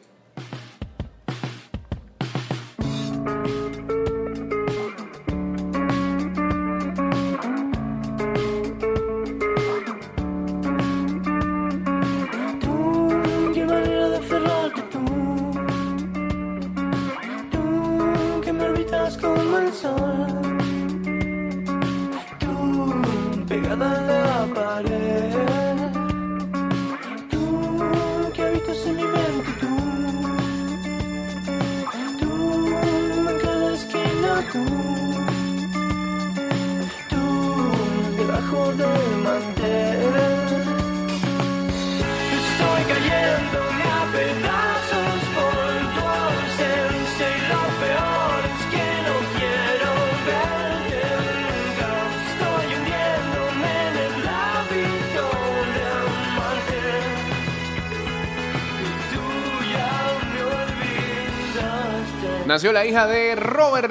Nació 62.53 62.71
la 62.71 62.85
hija 62.85 63.07
de 63.07 63.35
Robert 63.35 63.91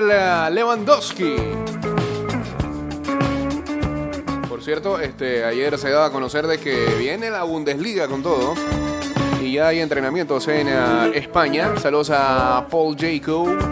Lewandowski. 0.52 1.36
Por 4.48 4.62
cierto, 4.62 5.00
este, 5.00 5.44
ayer 5.44 5.80
se 5.80 5.90
daba 5.90 6.06
a 6.06 6.12
conocer 6.12 6.46
de 6.46 6.60
que 6.60 6.86
viene 7.00 7.32
la 7.32 7.42
Bundesliga 7.42 8.08
con 8.08 8.22
todo. 8.22 8.54
Y 9.42 9.54
ya 9.54 9.70
hay 9.70 9.80
entrenamientos 9.80 10.48
en 10.48 10.68
eh, 10.70 11.12
España. 11.16 11.76
Saludos 11.80 12.12
a 12.14 12.68
Paul 12.70 12.96
Jacob. 12.96 13.71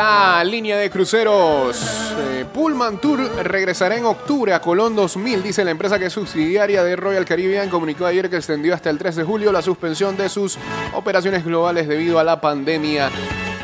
La 0.00 0.44
línea 0.44 0.76
de 0.76 0.90
cruceros 0.90 1.76
eh, 2.20 2.44
Pullman 2.54 3.00
Tour 3.00 3.18
regresará 3.42 3.96
en 3.96 4.04
octubre 4.04 4.54
a 4.54 4.60
Colón 4.60 4.94
2000, 4.94 5.42
dice 5.42 5.64
la 5.64 5.72
empresa 5.72 5.98
que 5.98 6.06
es 6.06 6.12
subsidiaria 6.12 6.84
de 6.84 6.94
Royal 6.94 7.24
Caribbean. 7.24 7.68
Comunicó 7.68 8.06
ayer 8.06 8.30
que 8.30 8.36
extendió 8.36 8.74
hasta 8.74 8.90
el 8.90 8.98
3 8.98 9.16
de 9.16 9.24
julio 9.24 9.50
la 9.50 9.60
suspensión 9.60 10.16
de 10.16 10.28
sus 10.28 10.56
operaciones 10.94 11.44
globales 11.44 11.88
debido 11.88 12.20
a 12.20 12.22
la 12.22 12.40
pandemia 12.40 13.10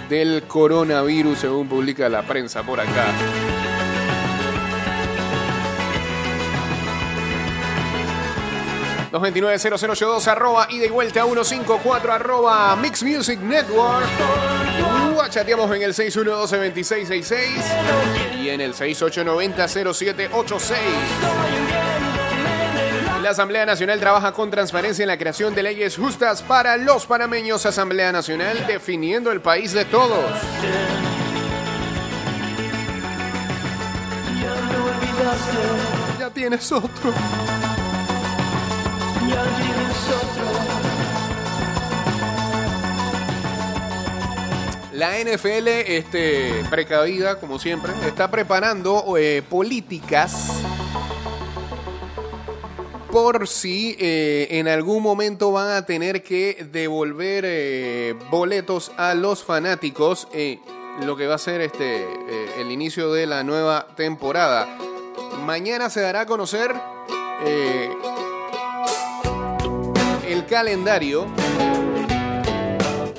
del 0.08 0.42
coronavirus, 0.48 1.38
según 1.38 1.68
publica 1.68 2.08
la 2.08 2.22
prensa 2.22 2.64
por 2.64 2.80
acá. 2.80 3.06
...229-0082 9.14 10.26
arroba 10.26 10.66
ida 10.70 10.86
y 10.86 10.90
vuelta 10.90 11.22
154 11.22 12.12
arroba 12.12 12.74
Mix 12.74 13.04
Music 13.04 13.38
Network. 13.38 14.04
Chateamos 15.30 15.70
en 15.74 15.82
el 15.82 15.94
612-2666 15.94 17.36
y 18.42 18.48
en 18.48 18.60
el 18.60 18.74
6890-0786. 18.74 20.74
La 23.22 23.30
Asamblea 23.30 23.64
Nacional 23.64 24.00
trabaja 24.00 24.32
con 24.32 24.50
transparencia 24.50 25.04
en 25.04 25.08
la 25.08 25.16
creación 25.16 25.54
de 25.54 25.62
leyes 25.62 25.96
justas 25.96 26.42
para 26.42 26.76
los 26.76 27.06
panameños. 27.06 27.64
Asamblea 27.66 28.10
Nacional 28.10 28.66
definiendo 28.66 29.30
el 29.30 29.40
país 29.40 29.72
de 29.72 29.84
todos. 29.84 30.24
Ya 36.18 36.30
tienes 36.30 36.72
otro. 36.72 37.14
La 44.94 45.18
NFL, 45.18 45.68
este, 45.68 46.64
precavida, 46.70 47.40
como 47.40 47.58
siempre, 47.58 47.92
está 48.06 48.30
preparando 48.30 49.16
eh, 49.18 49.42
políticas 49.42 50.62
por 53.10 53.48
si 53.48 53.96
eh, 53.98 54.46
en 54.50 54.68
algún 54.68 55.02
momento 55.02 55.50
van 55.50 55.72
a 55.72 55.84
tener 55.84 56.22
que 56.22 56.66
devolver 56.70 57.44
eh, 57.46 58.14
boletos 58.30 58.92
a 58.96 59.14
los 59.14 59.42
fanáticos. 59.42 60.28
lo 61.02 61.16
que 61.16 61.26
va 61.26 61.34
a 61.34 61.38
ser 61.38 61.60
este 61.60 62.06
el 62.60 62.70
inicio 62.70 63.12
de 63.12 63.26
la 63.26 63.42
nueva 63.42 63.88
temporada. 63.96 64.78
Mañana 65.44 65.90
se 65.90 66.02
dará 66.02 66.20
a 66.20 66.26
conocer 66.26 66.72
calendario 70.44 71.26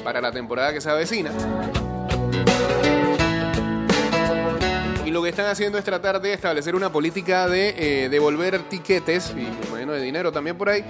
para 0.03 0.21
la 0.21 0.31
temporada 0.31 0.71
que 0.71 0.81
se 0.81 0.89
avecina. 0.89 1.31
Y 5.05 5.11
lo 5.11 5.21
que 5.21 5.29
están 5.29 5.47
haciendo 5.47 5.77
es 5.77 5.83
tratar 5.83 6.21
de 6.21 6.33
establecer 6.33 6.75
una 6.75 6.91
política 6.91 7.47
de 7.47 8.05
eh, 8.05 8.09
devolver 8.09 8.69
tiquetes, 8.69 9.33
y 9.35 9.47
imagino 9.67 9.93
de 9.93 10.01
dinero 10.01 10.31
también 10.31 10.57
por 10.57 10.69
ahí, 10.69 10.83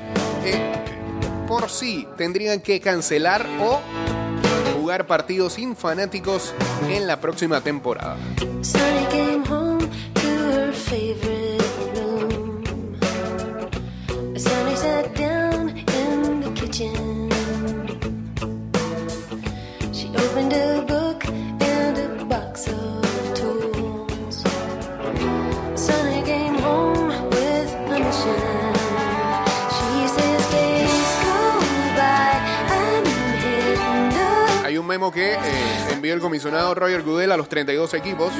eh, 0.46 0.74
por 1.48 1.70
si 1.70 2.08
tendrían 2.18 2.60
que 2.62 2.80
cancelar 2.80 3.46
o 3.62 3.82
jugar 4.78 5.08
partidos 5.08 5.54
sin 5.54 5.76
fanáticos 5.76 6.54
en 6.90 7.08
la 7.08 7.20
próxima 7.20 7.62
temporada. 7.62 8.18
El 36.16 36.22
comisionado 36.22 36.74
Roger 36.74 37.04
Goodell 37.04 37.32
a 37.32 37.38
los 37.38 37.50
32 37.50 37.94
equipos. 37.94 38.34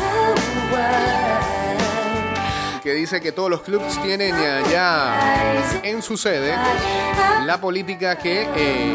Que 2.82 2.94
dice 2.94 3.20
que 3.20 3.32
todos 3.32 3.50
los 3.50 3.62
clubes 3.62 4.02
tienen 4.02 4.36
ya, 4.72 5.82
en 5.84 6.02
su 6.02 6.18
sede 6.18 6.56
la 7.46 7.60
política 7.60 8.18
que 8.18 8.48
eh, 8.56 8.94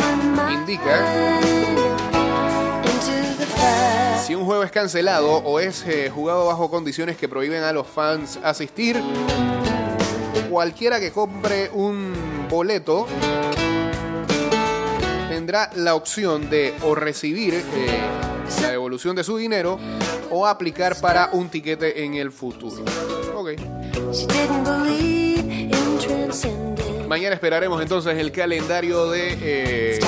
indica 0.53 1.05
si 4.25 4.35
un 4.35 4.45
juego 4.45 4.63
es 4.63 4.71
cancelado 4.71 5.37
o 5.39 5.59
es 5.61 5.85
eh, 5.87 6.11
jugado 6.13 6.47
bajo 6.47 6.71
condiciones 6.71 7.17
que 7.17 7.29
prohíben 7.29 7.63
a 7.65 7.73
los 7.73 7.87
fans 7.87 8.39
asistir, 8.43 9.01
cualquiera 10.49 11.01
que 11.01 11.11
compre 11.11 11.71
un 11.73 12.47
boleto 12.49 13.07
tendrá 15.29 15.71
la 15.75 15.95
opción 15.95 16.51
de 16.51 16.75
o 16.83 16.95
recibir 16.95 17.55
eh, 17.55 18.40
la 18.61 18.71
devolución 18.71 19.17
de 19.17 19.25
su 19.25 19.37
dinero 19.37 19.79
o 20.31 20.47
aplicar 20.47 21.01
para 21.01 21.31
un 21.33 21.49
tiquete 21.49 22.05
en 22.05 22.15
el 22.15 22.31
futuro. 22.31 22.85
Ok. 23.35 23.51
Mañana 27.09 27.35
esperaremos 27.35 27.83
entonces 27.83 28.17
el 28.19 28.31
calendario 28.31 29.11
de 29.11 29.37
eh, 29.43 30.01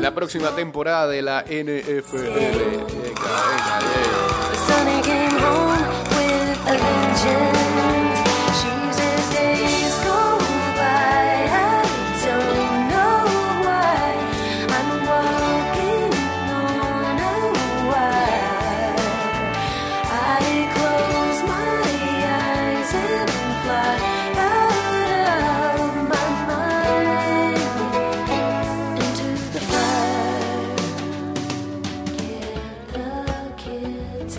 la 0.00 0.14
próxima 0.14 0.54
temporada 0.54 1.08
de 1.08 1.22
la 1.22 1.42
NFL. 1.42 2.94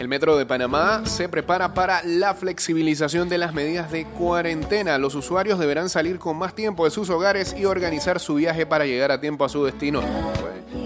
El 0.05 0.09
Metro 0.09 0.37
de 0.37 0.45
Panamá 0.45 1.01
se 1.05 1.27
prepara 1.27 1.73
para 1.73 2.03
la 2.03 2.35
flexibilización 2.35 3.27
de 3.27 3.39
las 3.39 3.55
medidas 3.55 3.91
de 3.91 4.05
cuarentena. 4.05 4.99
Los 4.99 5.15
usuarios 5.15 5.57
deberán 5.57 5.89
salir 5.89 6.19
con 6.19 6.37
más 6.37 6.53
tiempo 6.53 6.85
de 6.85 6.91
sus 6.91 7.09
hogares 7.09 7.55
y 7.57 7.65
organizar 7.65 8.19
su 8.19 8.35
viaje 8.35 8.67
para 8.67 8.85
llegar 8.85 9.11
a 9.11 9.19
tiempo 9.19 9.45
a 9.45 9.49
su 9.49 9.65
destino. 9.65 10.03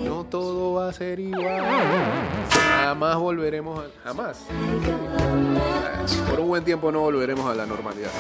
No 0.06 0.24
todo 0.24 0.76
va 0.76 0.88
a 0.88 0.94
ser 0.94 1.20
igual. 1.20 1.66
Jamás 2.82 3.18
volveremos 3.18 3.84
a... 3.84 3.88
Jamás. 4.06 4.38
Por 6.30 6.40
un 6.40 6.48
buen 6.48 6.64
tiempo 6.64 6.90
no 6.90 7.02
volveremos 7.02 7.46
a 7.46 7.56
la 7.56 7.66
normalidad. 7.66 8.12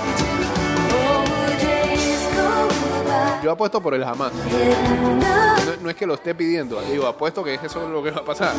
Yo 3.41 3.51
apuesto 3.51 3.81
por 3.81 3.93
el 3.93 4.03
jamás. 4.03 4.33
No, 4.33 5.81
no 5.81 5.89
es 5.89 5.95
que 5.95 6.05
lo 6.05 6.15
esté 6.15 6.35
pidiendo, 6.35 6.81
digo, 6.91 7.07
apuesto 7.07 7.41
que 7.41 7.53
eso 7.53 7.85
es 7.85 7.89
lo 7.89 8.03
que 8.03 8.11
va 8.11 8.19
a 8.19 8.25
pasar. 8.25 8.53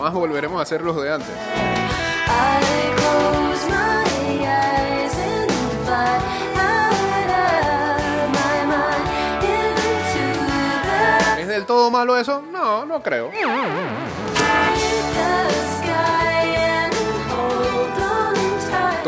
Jamás 0.00 0.14
volveremos 0.14 0.58
a 0.58 0.62
hacer 0.62 0.80
los 0.80 0.96
de 0.96 1.12
antes. 1.12 1.28
¿Es 11.38 11.48
del 11.48 11.66
todo 11.66 11.90
malo 11.90 12.16
eso? 12.16 12.40
No, 12.50 12.86
no 12.86 13.02
creo. 13.02 13.30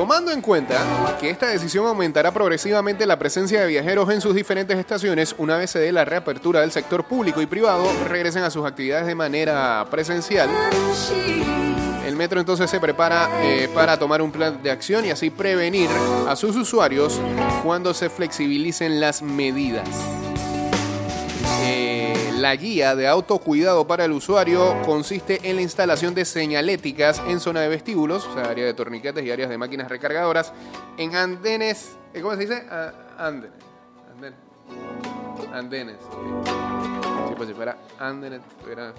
Tomando 0.03 0.33
en 0.33 0.41
cuenta 0.41 1.17
que 1.21 1.31
esta 1.31 1.47
decisión 1.47 1.87
aumentará 1.87 2.33
progresivamente 2.33 3.07
la 3.07 3.21
presencia 3.21 3.61
de 3.61 3.69
viajeros 3.69 4.11
en 4.11 4.21
sus 4.21 4.35
diferentes 4.35 4.77
estaciones 4.77 5.33
una 5.39 5.57
vez 5.57 5.71
se 5.71 5.79
dé 5.79 5.93
la 5.93 6.05
reapertura 6.05 6.61
del 6.61 6.73
sector 6.73 7.05
público 7.05 7.41
y 7.41 7.47
privado, 7.47 7.87
regresen 8.09 8.43
a 8.43 8.51
sus 8.51 8.67
actividades 8.67 9.07
de 9.07 9.15
manera 9.15 9.87
presencial. 9.93 10.51
El 12.05 12.17
metro 12.17 12.41
entonces 12.41 12.69
se 12.69 12.81
prepara 12.81 13.31
eh, 13.45 13.69
para 13.73 13.97
tomar 13.97 14.23
un 14.23 14.33
plan 14.33 14.61
de 14.61 14.73
acción 14.73 15.05
y 15.05 15.11
así 15.11 15.31
prevenir 15.31 15.89
a 16.29 16.35
sus 16.35 16.57
usuarios 16.57 17.21
cuando 17.63 17.95
se 17.95 18.11
flexibilicen 18.11 18.99
las 18.99 19.23
medidas. 19.23 19.89
Eh, 21.63 22.12
la 22.43 22.57
guía 22.57 22.97
de 22.97 23.07
autocuidado 23.07 23.87
para 23.87 24.05
el 24.05 24.11
usuario 24.11 24.83
consiste 24.83 25.49
en 25.49 25.55
la 25.55 25.63
instalación 25.63 26.13
de 26.13 26.25
señaléticas 26.25 27.23
en 27.29 27.39
zona 27.39 27.61
de 27.61 27.69
vestíbulos, 27.69 28.27
o 28.27 28.35
sea, 28.35 28.47
área 28.47 28.67
de 28.67 28.75
torniquetes 28.75 29.25
y 29.25 29.31
áreas 29.31 29.49
de 29.49 29.59
máquinas 29.59 29.89
recargadoras, 29.89 30.53
en 30.99 31.15
andenes, 31.15 31.97
eh, 32.13 32.21
¿cómo 32.21 32.35
se 32.35 32.41
dice? 32.41 32.65
Ah, 32.69 32.93
andenes. 33.17 33.57
Andenes. 34.13 34.39
Andenes. 35.53 37.12
Pues 37.37 37.49
si 37.49 37.55
fuera 37.55 37.77
andenes, 37.99 38.41
fuera, 38.63 38.93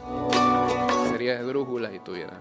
sería 1.11 1.39
esdrújulas 1.39 1.93
y 1.93 1.99
tuviera. 1.99 2.33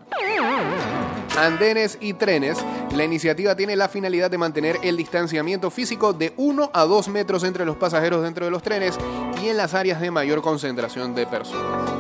Andenes 1.39 1.99
y 2.01 2.15
trenes, 2.15 2.59
la 2.95 3.05
iniciativa 3.05 3.57
tiene 3.57 3.77
la 3.77 3.89
finalidad 3.89 4.31
de 4.31 4.39
mantener 4.39 4.79
el 4.83 4.97
distanciamiento 4.97 5.71
físico 5.71 6.13
de 6.13 6.33
1 6.37 6.71
a 6.73 6.85
2 6.85 7.09
metros 7.09 7.45
entre 7.45 7.65
los 7.65 7.77
pasajeros 7.77 8.23
dentro 8.23 8.45
de 8.45 8.51
los 8.51 8.63
trenes 8.63 8.99
y 9.43 9.49
en 9.49 9.57
las 9.57 9.75
áreas 9.75 10.01
de 10.01 10.11
mayor 10.11 10.43
concentración 10.43 11.15
de 11.15 11.27
personas. 11.27 11.91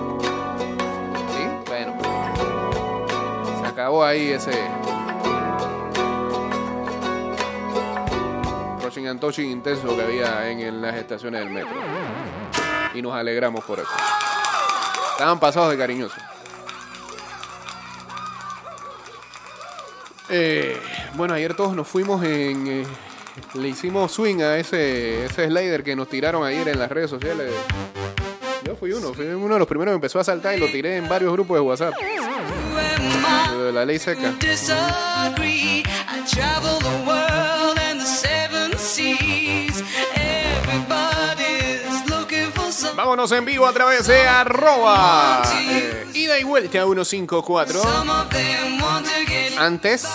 ¿Sí? 1.34 1.44
Bueno. 1.66 1.96
Se 3.60 3.66
acabó 3.66 4.04
ahí 4.04 4.30
ese... 4.30 4.52
Rushing 8.84 9.08
and 9.08 9.20
touching 9.20 9.50
intenso 9.50 9.96
que 9.96 10.02
había 10.02 10.50
en 10.50 10.82
las 10.82 10.96
estaciones 10.96 11.40
del 11.40 11.50
metro. 11.50 11.74
Y 12.94 13.02
nos 13.02 13.14
alegramos 13.14 13.64
por 13.64 13.78
eso. 13.80 13.88
Estaban 15.12 15.38
pasados 15.40 15.70
de 15.70 15.78
cariñoso. 15.78 16.16
Eh, 20.28 20.80
bueno, 21.14 21.34
ayer 21.34 21.54
todos 21.54 21.74
nos 21.74 21.86
fuimos 21.86 22.24
en. 22.24 22.66
eh, 22.66 22.86
le 23.54 23.68
hicimos 23.68 24.12
swing 24.12 24.40
a 24.42 24.56
ese, 24.58 25.24
ese 25.24 25.46
slider 25.46 25.82
que 25.82 25.96
nos 25.96 26.08
tiraron 26.08 26.44
ayer 26.44 26.68
en 26.68 26.78
las 26.78 26.90
redes 26.90 27.10
sociales. 27.10 27.50
Yo 28.64 28.76
fui 28.76 28.92
uno, 28.92 29.12
fui 29.12 29.26
uno 29.26 29.54
de 29.54 29.58
los 29.58 29.68
primeros 29.68 29.92
que 29.92 29.96
empezó 29.96 30.20
a 30.20 30.24
saltar 30.24 30.54
y 30.54 30.58
lo 30.58 30.66
tiré 30.66 30.96
en 30.96 31.08
varios 31.08 31.32
grupos 31.32 31.56
de 31.56 31.60
WhatsApp. 31.60 31.94
De 33.58 33.72
la 33.72 33.84
ley 33.84 33.98
seca. 33.98 34.34
Vámonos 43.12 43.32
en 43.32 43.44
vivo 43.44 43.66
a 43.66 43.72
través 43.74 44.06
de 44.06 44.26
arroba 44.26 45.42
ida 46.14 46.38
y 46.38 46.44
vuelta 46.44 46.70
154. 46.82 47.82
Some 47.82 48.10
of 48.10 48.30
them 48.30 48.80
want 48.82 49.04
to 49.04 49.12
get 49.30 49.52
Antes, 49.58 50.06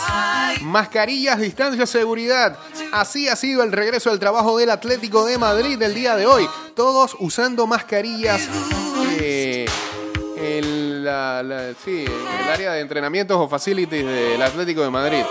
mascarillas, 0.62 1.38
distancia, 1.40 1.86
seguridad. 1.86 2.58
Así 2.92 3.30
ha 3.30 3.36
sido 3.36 3.62
el 3.62 3.72
regreso 3.72 4.10
al 4.10 4.18
trabajo 4.18 4.58
del 4.58 4.72
Atlético 4.72 5.26
de 5.28 5.38
Madrid 5.38 5.78
del 5.78 5.94
día 5.94 6.16
de 6.16 6.26
hoy. 6.26 6.50
Todos 6.76 7.16
usando 7.20 7.68
mascarillas. 7.68 8.42
eh, 9.20 9.68
en 10.36 11.04
la- 11.06 11.42
el 11.42 12.50
área 12.52 12.72
de 12.74 12.80
entrenamientos 12.82 13.38
o 13.40 13.48
facilities 13.48 14.06
del 14.08 14.42
Atlético 14.42 14.82
de 14.82 14.90
Madrid. 14.90 15.24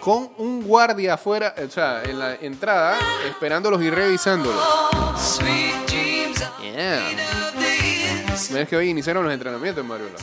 Con 0.00 0.30
un 0.38 0.62
guardia 0.62 1.14
afuera, 1.14 1.54
o 1.66 1.70
sea, 1.70 2.02
en 2.02 2.18
la 2.18 2.34
entrada, 2.36 2.96
esperándolos 3.28 3.82
y 3.82 3.90
revisándolos. 3.90 4.62
Yeah. 6.58 7.06
Of 7.46 7.54
this 7.54 8.50
Es 8.50 8.68
que 8.68 8.76
hoy 8.76 8.88
iniciaron 8.88 9.24
los 9.24 9.32
entrenamientos 9.32 9.82
en 9.82 9.88
Mariola. 9.88 10.16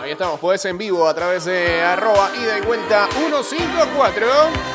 Ahí 0.00 0.10
estamos, 0.10 0.40
pues 0.40 0.64
en 0.64 0.78
vivo 0.78 1.06
a 1.06 1.14
través 1.14 1.44
de 1.44 1.80
arroba 1.82 2.30
ida 2.36 2.58
y 2.58 2.62
vuelta 2.62 3.08
154. 3.12 4.71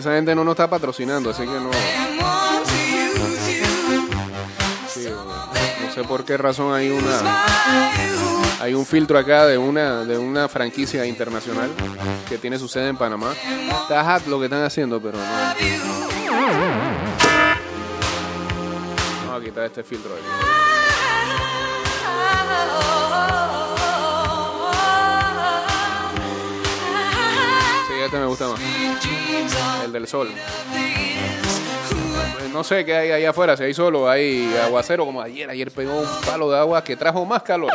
Esa 0.00 0.14
gente 0.14 0.34
no 0.34 0.44
nos 0.44 0.52
está 0.52 0.68
patrocinando, 0.68 1.30
así 1.30 1.42
que 1.42 1.48
no, 1.48 1.70
no 5.84 5.94
sé 5.94 6.04
por 6.04 6.24
qué 6.24 6.36
razón 6.36 6.74
hay 6.74 6.90
una 6.90 7.44
hay 8.60 8.74
un 8.74 8.84
filtro 8.84 9.18
acá 9.18 9.46
de 9.46 9.58
una 9.58 10.04
de 10.04 10.18
una 10.18 10.48
franquicia 10.48 11.06
internacional 11.06 11.70
que 12.28 12.38
tiene 12.38 12.58
su 12.58 12.68
sede 12.68 12.88
en 12.88 12.96
Panamá. 12.96 13.32
Está 13.82 14.04
hot 14.04 14.26
lo 14.26 14.38
que 14.38 14.46
están 14.46 14.62
haciendo, 14.62 15.00
pero 15.00 15.18
no. 15.18 15.24
Vamos 19.26 19.40
a 19.40 19.44
quitar 19.44 19.64
este 19.64 19.82
filtro 19.82 20.14
de 20.14 20.59
este 28.10 28.18
me 28.18 28.26
gusta 28.26 28.48
más. 28.48 28.60
El 29.84 29.92
del 29.92 30.08
sol. 30.08 30.28
Eh, 30.74 32.48
No 32.52 32.64
sé 32.64 32.84
qué 32.84 32.96
hay 32.96 33.10
ahí 33.12 33.24
afuera, 33.24 33.56
si 33.56 33.62
hay 33.62 33.72
solo, 33.72 34.10
hay 34.10 34.52
aguacero 34.64 35.06
como 35.06 35.22
ayer. 35.22 35.48
Ayer 35.48 35.70
pegó 35.70 36.00
un 36.00 36.08
palo 36.26 36.50
de 36.50 36.58
agua 36.58 36.82
que 36.82 36.96
trajo 36.96 37.24
más 37.24 37.42
calor. 37.44 37.70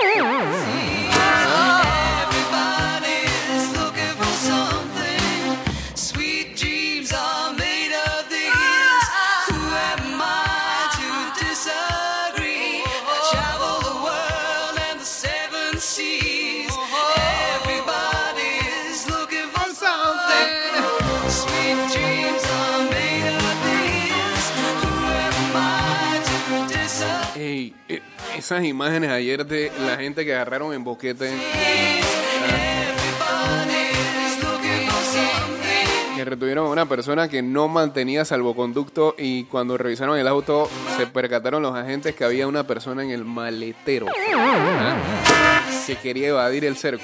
Esas 28.45 28.63
imágenes 28.63 29.09
ayer 29.09 29.43
de 29.43 29.71
la 29.87 29.97
gente 29.97 30.23
que 30.23 30.35
agarraron 30.35 30.71
en 30.71 30.83
boquete. 30.83 31.31
retuvieron 36.23 36.65
a 36.65 36.69
una 36.69 36.85
persona 36.87 37.27
que 37.27 37.43
no 37.43 37.67
mantenía 37.67 38.25
salvoconducto 38.25 39.13
y 39.17 39.43
cuando 39.45 39.77
revisaron 39.77 40.17
el 40.17 40.27
auto 40.27 40.67
se 40.97 41.05
percataron 41.05 41.61
los 41.61 41.75
agentes 41.75 42.15
que 42.15 42.23
había 42.23 42.47
una 42.47 42.65
persona 42.65 43.03
en 43.03 43.11
el 43.11 43.25
maletero 43.25 44.07
que 45.85 45.95
quería 45.97 46.29
evadir 46.29 46.65
el 46.65 46.75
cerco. 46.77 47.03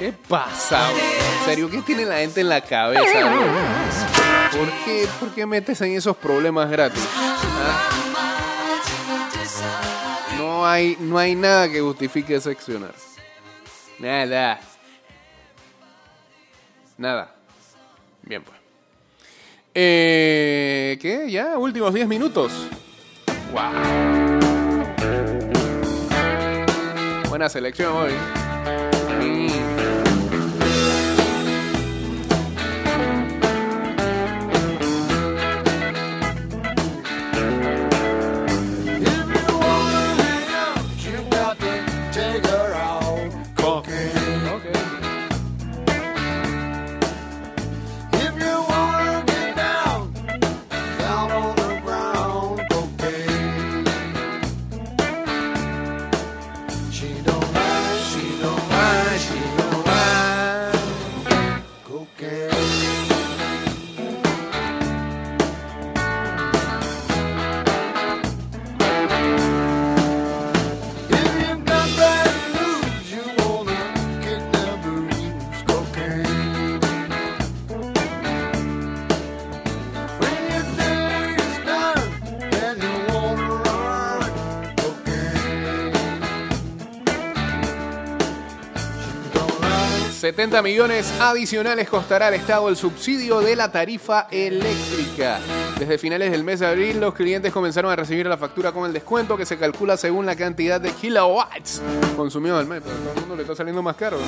¿Qué 0.00 0.12
pasa? 0.28 0.88
bro? 0.90 0.98
En 0.98 1.44
serio, 1.46 1.70
¿qué 1.70 1.82
tiene 1.82 2.04
la 2.04 2.18
gente 2.18 2.40
en 2.40 2.48
la 2.48 2.60
cabeza? 2.60 3.30
¿Por 4.50 4.68
qué, 4.84 5.06
¿Por 5.20 5.30
qué 5.30 5.46
metes 5.46 5.80
en 5.80 5.92
esos 5.92 6.16
problemas 6.16 6.68
gratis? 6.70 7.02
¿Ah? 7.14 7.97
No 10.68 10.72
hay, 10.74 10.96
no 11.00 11.16
hay 11.16 11.34
nada 11.34 11.66
que 11.66 11.80
justifique 11.80 12.38
seccionar. 12.42 12.92
Nada. 13.98 14.60
Nada. 16.98 17.34
Bien, 18.20 18.42
pues. 18.42 18.58
Eh, 19.74 20.98
¿Qué? 21.00 21.30
¿Ya? 21.30 21.56
Últimos 21.56 21.94
10 21.94 22.06
minutos. 22.06 22.52
¡Wow! 23.50 23.62
Buena 27.30 27.48
selección 27.48 27.94
hoy. 27.94 28.12
...70 90.38 90.62
millones 90.62 91.12
adicionales 91.20 91.88
costará 91.88 92.28
al 92.28 92.34
Estado 92.34 92.68
el 92.68 92.76
subsidio 92.76 93.40
de 93.40 93.56
la 93.56 93.72
tarifa 93.72 94.28
eléctrica. 94.30 95.40
Desde 95.76 95.98
finales 95.98 96.30
del 96.30 96.44
mes 96.44 96.60
de 96.60 96.66
abril, 96.68 97.00
los 97.00 97.12
clientes 97.12 97.52
comenzaron 97.52 97.90
a 97.90 97.96
recibir 97.96 98.24
la 98.26 98.36
factura 98.36 98.70
con 98.70 98.86
el 98.86 98.92
descuento 98.92 99.36
que 99.36 99.44
se 99.44 99.58
calcula 99.58 99.96
según 99.96 100.26
la 100.26 100.36
cantidad 100.36 100.80
de 100.80 100.92
kilowatts 100.92 101.82
consumidos 102.16 102.60
al 102.60 102.68
mes. 102.68 102.82
Pero 102.84 102.94
a 102.94 102.98
todo 102.98 103.12
el 103.14 103.20
mundo 103.22 103.34
le 103.34 103.42
está 103.42 103.56
saliendo 103.56 103.82
más 103.82 103.96
caro. 103.96 104.18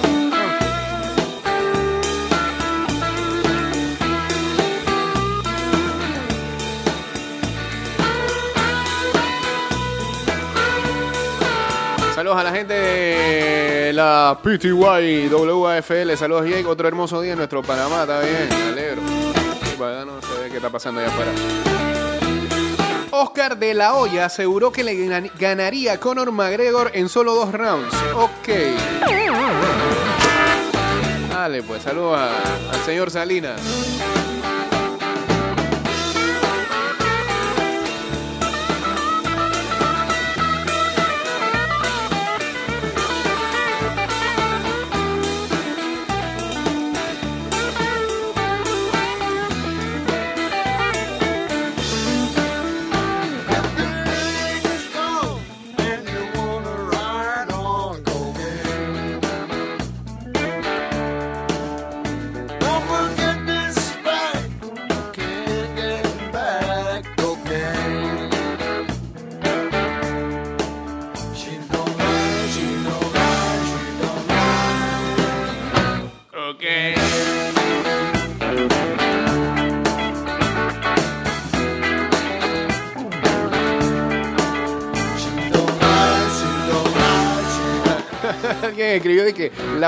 Saludos 12.21 12.37
a 12.39 12.43
la 12.45 12.53
gente 12.53 12.75
de 12.75 13.93
la 13.95 14.39
PTY 14.43 14.73
WAFL. 14.73 16.17
Saludos, 16.19 16.45
Jake. 16.51 16.67
Otro 16.67 16.87
hermoso 16.87 17.19
día 17.23 17.33
en 17.33 17.39
nuestro 17.39 17.63
Panamá. 17.63 18.03
Está 18.03 18.21
bien, 18.21 18.47
me 18.51 18.73
alegro. 18.73 19.01
No 20.05 20.21
sé 20.21 20.51
qué 20.51 20.57
está 20.57 20.69
pasando 20.69 21.01
allá 21.01 21.09
afuera. 21.09 21.33
Oscar 23.13 23.57
de 23.57 23.73
la 23.73 23.95
Hoya 23.95 24.27
aseguró 24.27 24.71
que 24.71 24.85
le 24.85 24.97
gana- 25.07 25.31
ganaría 25.39 25.95
a 25.95 25.97
Conor 25.99 26.31
McGregor 26.31 26.91
en 26.93 27.09
solo 27.09 27.35
dos 27.35 27.53
rounds. 27.53 27.95
Ok. 28.15 28.49
Dale, 31.31 31.63
pues 31.63 31.83
saludos 31.83 32.21
al 32.21 32.85
señor 32.85 33.11
Salinas. 33.11 33.59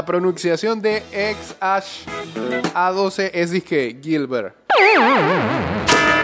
Pronunciación 0.05 0.81
de 0.81 1.03
ex 1.13 1.55
Ash 1.61 2.05
A12 2.75 3.31
es 3.33 3.51
disque 3.51 3.99
Gilbert. 4.03 4.55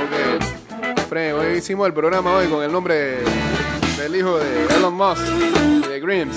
Ok. 0.04 0.42
Fred, 1.08 1.34
hoy 1.36 1.58
hicimos 1.58 1.86
el 1.86 1.94
programa 1.94 2.34
hoy 2.34 2.48
con 2.48 2.62
el 2.62 2.70
nombre 2.70 3.18
del 3.96 4.16
hijo 4.16 4.38
de 4.38 4.66
Elon 4.76 4.94
Musk, 4.94 5.22
de 5.88 6.00
Grims. 6.00 6.36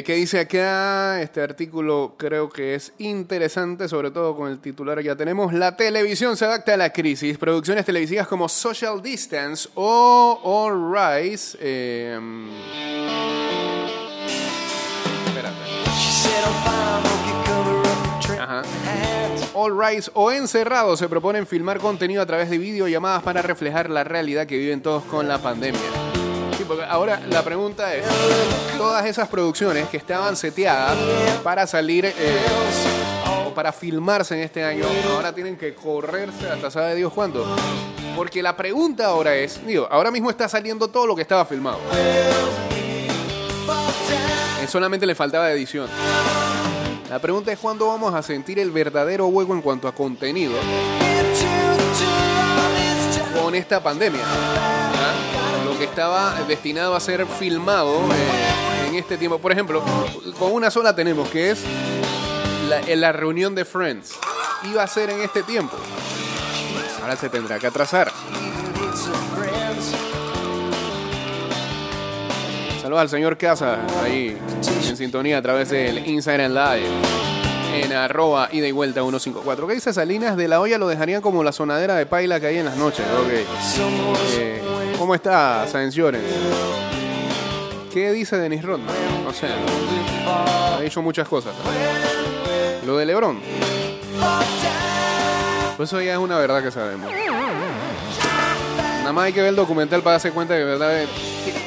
Eh, 0.00 0.02
¿Qué 0.02 0.14
dice 0.14 0.40
acá? 0.40 1.20
Este 1.20 1.42
artículo 1.42 2.14
creo 2.16 2.48
que 2.48 2.74
es 2.74 2.94
interesante, 2.96 3.86
sobre 3.86 4.10
todo 4.10 4.34
con 4.34 4.50
el 4.50 4.58
titular 4.58 4.98
ya 5.02 5.14
tenemos. 5.14 5.52
La 5.52 5.76
televisión 5.76 6.38
se 6.38 6.46
adapta 6.46 6.72
a 6.72 6.78
la 6.78 6.90
crisis. 6.90 7.36
Producciones 7.36 7.84
televisivas 7.84 8.26
como 8.26 8.48
Social 8.48 9.02
Distance 9.02 9.68
o 9.74 10.40
All 10.42 10.90
Rise. 10.90 11.58
eh, 11.60 12.18
espérate. 15.26 15.58
Ajá. 18.40 18.62
All 19.52 19.78
Rise 19.78 20.10
o 20.14 20.32
Encerrado 20.32 20.96
se 20.96 21.10
proponen 21.10 21.46
filmar 21.46 21.78
contenido 21.78 22.22
a 22.22 22.26
través 22.26 22.48
de 22.48 22.56
videollamadas 22.56 23.22
para 23.22 23.42
reflejar 23.42 23.90
la 23.90 24.02
realidad 24.02 24.46
que 24.46 24.56
viven 24.56 24.80
todos 24.80 25.04
con 25.04 25.28
la 25.28 25.36
pandemia. 25.36 26.09
Ahora 26.88 27.20
la 27.28 27.42
pregunta 27.42 27.94
es, 27.94 28.04
todas 28.78 29.04
esas 29.06 29.28
producciones 29.28 29.88
que 29.88 29.96
estaban 29.96 30.36
seteadas 30.36 30.96
para 31.42 31.66
salir 31.66 32.06
eh, 32.06 32.14
o 33.46 33.52
para 33.52 33.72
filmarse 33.72 34.34
en 34.34 34.42
este 34.42 34.62
año, 34.62 34.84
ahora 35.12 35.34
tienen 35.34 35.56
que 35.56 35.74
correrse 35.74 36.48
hasta 36.48 36.70
sabe 36.70 36.94
Dios 36.94 37.12
cuándo. 37.12 37.44
Porque 38.14 38.42
la 38.42 38.56
pregunta 38.56 39.06
ahora 39.06 39.34
es, 39.34 39.64
digo, 39.66 39.88
ahora 39.90 40.10
mismo 40.10 40.30
está 40.30 40.48
saliendo 40.48 40.88
todo 40.88 41.06
lo 41.06 41.16
que 41.16 41.22
estaba 41.22 41.44
filmado. 41.44 41.78
Eh, 41.92 42.30
solamente 44.68 45.06
le 45.06 45.14
faltaba 45.14 45.50
edición. 45.50 45.88
La 47.08 47.18
pregunta 47.18 47.50
es 47.50 47.58
cuándo 47.58 47.88
vamos 47.88 48.14
a 48.14 48.22
sentir 48.22 48.60
el 48.60 48.70
verdadero 48.70 49.26
hueco 49.26 49.54
en 49.54 49.62
cuanto 49.62 49.88
a 49.88 49.92
contenido 49.92 50.54
con 53.42 53.54
esta 53.56 53.82
pandemia. 53.82 54.79
Estaba 55.90 56.34
destinado 56.46 56.94
a 56.94 57.00
ser 57.00 57.26
filmado 57.26 57.96
eh, 58.12 58.88
en 58.88 58.94
este 58.94 59.18
tiempo. 59.18 59.40
Por 59.40 59.50
ejemplo, 59.50 59.82
con 60.38 60.52
una 60.52 60.70
sola 60.70 60.94
tenemos, 60.94 61.28
que 61.28 61.50
es 61.50 61.64
la, 62.68 62.80
en 62.80 63.00
la 63.00 63.10
reunión 63.10 63.56
de 63.56 63.64
Friends. 63.64 64.12
Iba 64.70 64.84
a 64.84 64.86
ser 64.86 65.10
en 65.10 65.20
este 65.20 65.42
tiempo. 65.42 65.76
Ahora 67.02 67.16
se 67.16 67.28
tendrá 67.28 67.58
que 67.58 67.66
atrasar. 67.66 68.12
Saludos 72.80 73.00
al 73.00 73.08
señor 73.08 73.36
Casa, 73.36 73.80
ahí 74.02 74.38
en 74.88 74.96
sintonía 74.96 75.38
a 75.38 75.42
través 75.42 75.70
del 75.70 76.06
Instagram 76.06 76.52
Live. 76.52 76.88
En 77.74 77.92
arroba 77.92 78.48
ida 78.52 78.68
y 78.68 78.72
vuelta 78.72 79.00
154. 79.00 79.66
¿Qué 79.66 79.74
dice 79.74 79.92
Salinas? 79.92 80.36
De 80.36 80.46
la 80.46 80.60
olla 80.60 80.78
lo 80.78 80.86
dejarían 80.86 81.20
como 81.20 81.42
la 81.42 81.52
sonadera 81.52 81.96
de 81.96 82.06
paila 82.06 82.38
que 82.38 82.46
hay 82.46 82.58
en 82.58 82.66
las 82.66 82.76
noches. 82.76 83.04
Ok. 83.24 83.32
Eh, 84.38 84.69
¿Cómo 85.00 85.14
está, 85.14 85.66
Sanciones? 85.66 86.20
¿Qué 87.90 88.12
dice 88.12 88.36
Denis 88.36 88.62
Rodman? 88.62 88.94
No 89.24 89.32
sé. 89.32 89.46
Ha 90.26 90.78
dicho 90.82 91.00
muchas 91.00 91.26
cosas. 91.26 91.54
Lo 92.84 92.98
de 92.98 93.06
Lebron. 93.06 93.40
Pues 95.78 95.88
eso 95.88 96.02
ya 96.02 96.12
es 96.12 96.18
una 96.18 96.36
verdad 96.38 96.62
que 96.62 96.70
sabemos. 96.70 97.10
Nada 98.98 99.12
más 99.14 99.24
hay 99.24 99.32
que 99.32 99.40
ver 99.40 99.48
el 99.48 99.56
documental 99.56 100.02
para 100.02 100.12
darse 100.16 100.32
cuenta 100.32 100.52
de 100.52 100.64
verdad, 100.64 100.90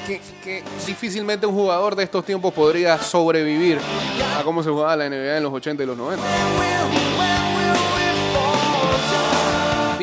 que- 0.05 0.21
que 0.43 0.63
difícilmente 0.85 1.47
un 1.47 1.55
jugador 1.55 1.95
de 1.95 2.03
estos 2.03 2.23
tiempos 2.23 2.53
podría 2.53 2.99
sobrevivir 2.99 3.79
a 4.39 4.43
cómo 4.43 4.61
se 4.61 4.69
jugaba 4.69 4.95
la 4.95 5.05
NBA 5.09 5.37
en 5.37 5.43
los 5.43 5.51
80 5.51 5.81
y 5.81 5.85
los 5.87 5.97
90. 5.97 6.23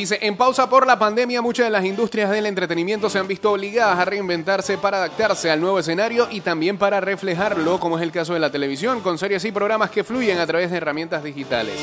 Dice, 0.00 0.18
en 0.22 0.34
pausa 0.34 0.66
por 0.70 0.86
la 0.86 0.98
pandemia, 0.98 1.42
muchas 1.42 1.66
de 1.66 1.70
las 1.70 1.84
industrias 1.84 2.30
del 2.30 2.46
entretenimiento 2.46 3.10
se 3.10 3.18
han 3.18 3.28
visto 3.28 3.52
obligadas 3.52 3.98
a 3.98 4.06
reinventarse 4.06 4.78
para 4.78 4.96
adaptarse 4.96 5.50
al 5.50 5.60
nuevo 5.60 5.78
escenario 5.78 6.26
y 6.30 6.40
también 6.40 6.78
para 6.78 7.02
reflejarlo, 7.02 7.78
como 7.78 7.98
es 7.98 8.02
el 8.02 8.10
caso 8.10 8.32
de 8.32 8.40
la 8.40 8.50
televisión, 8.50 9.02
con 9.02 9.18
series 9.18 9.44
y 9.44 9.52
programas 9.52 9.90
que 9.90 10.02
fluyen 10.02 10.38
a 10.38 10.46
través 10.46 10.70
de 10.70 10.78
herramientas 10.78 11.22
digitales. 11.22 11.74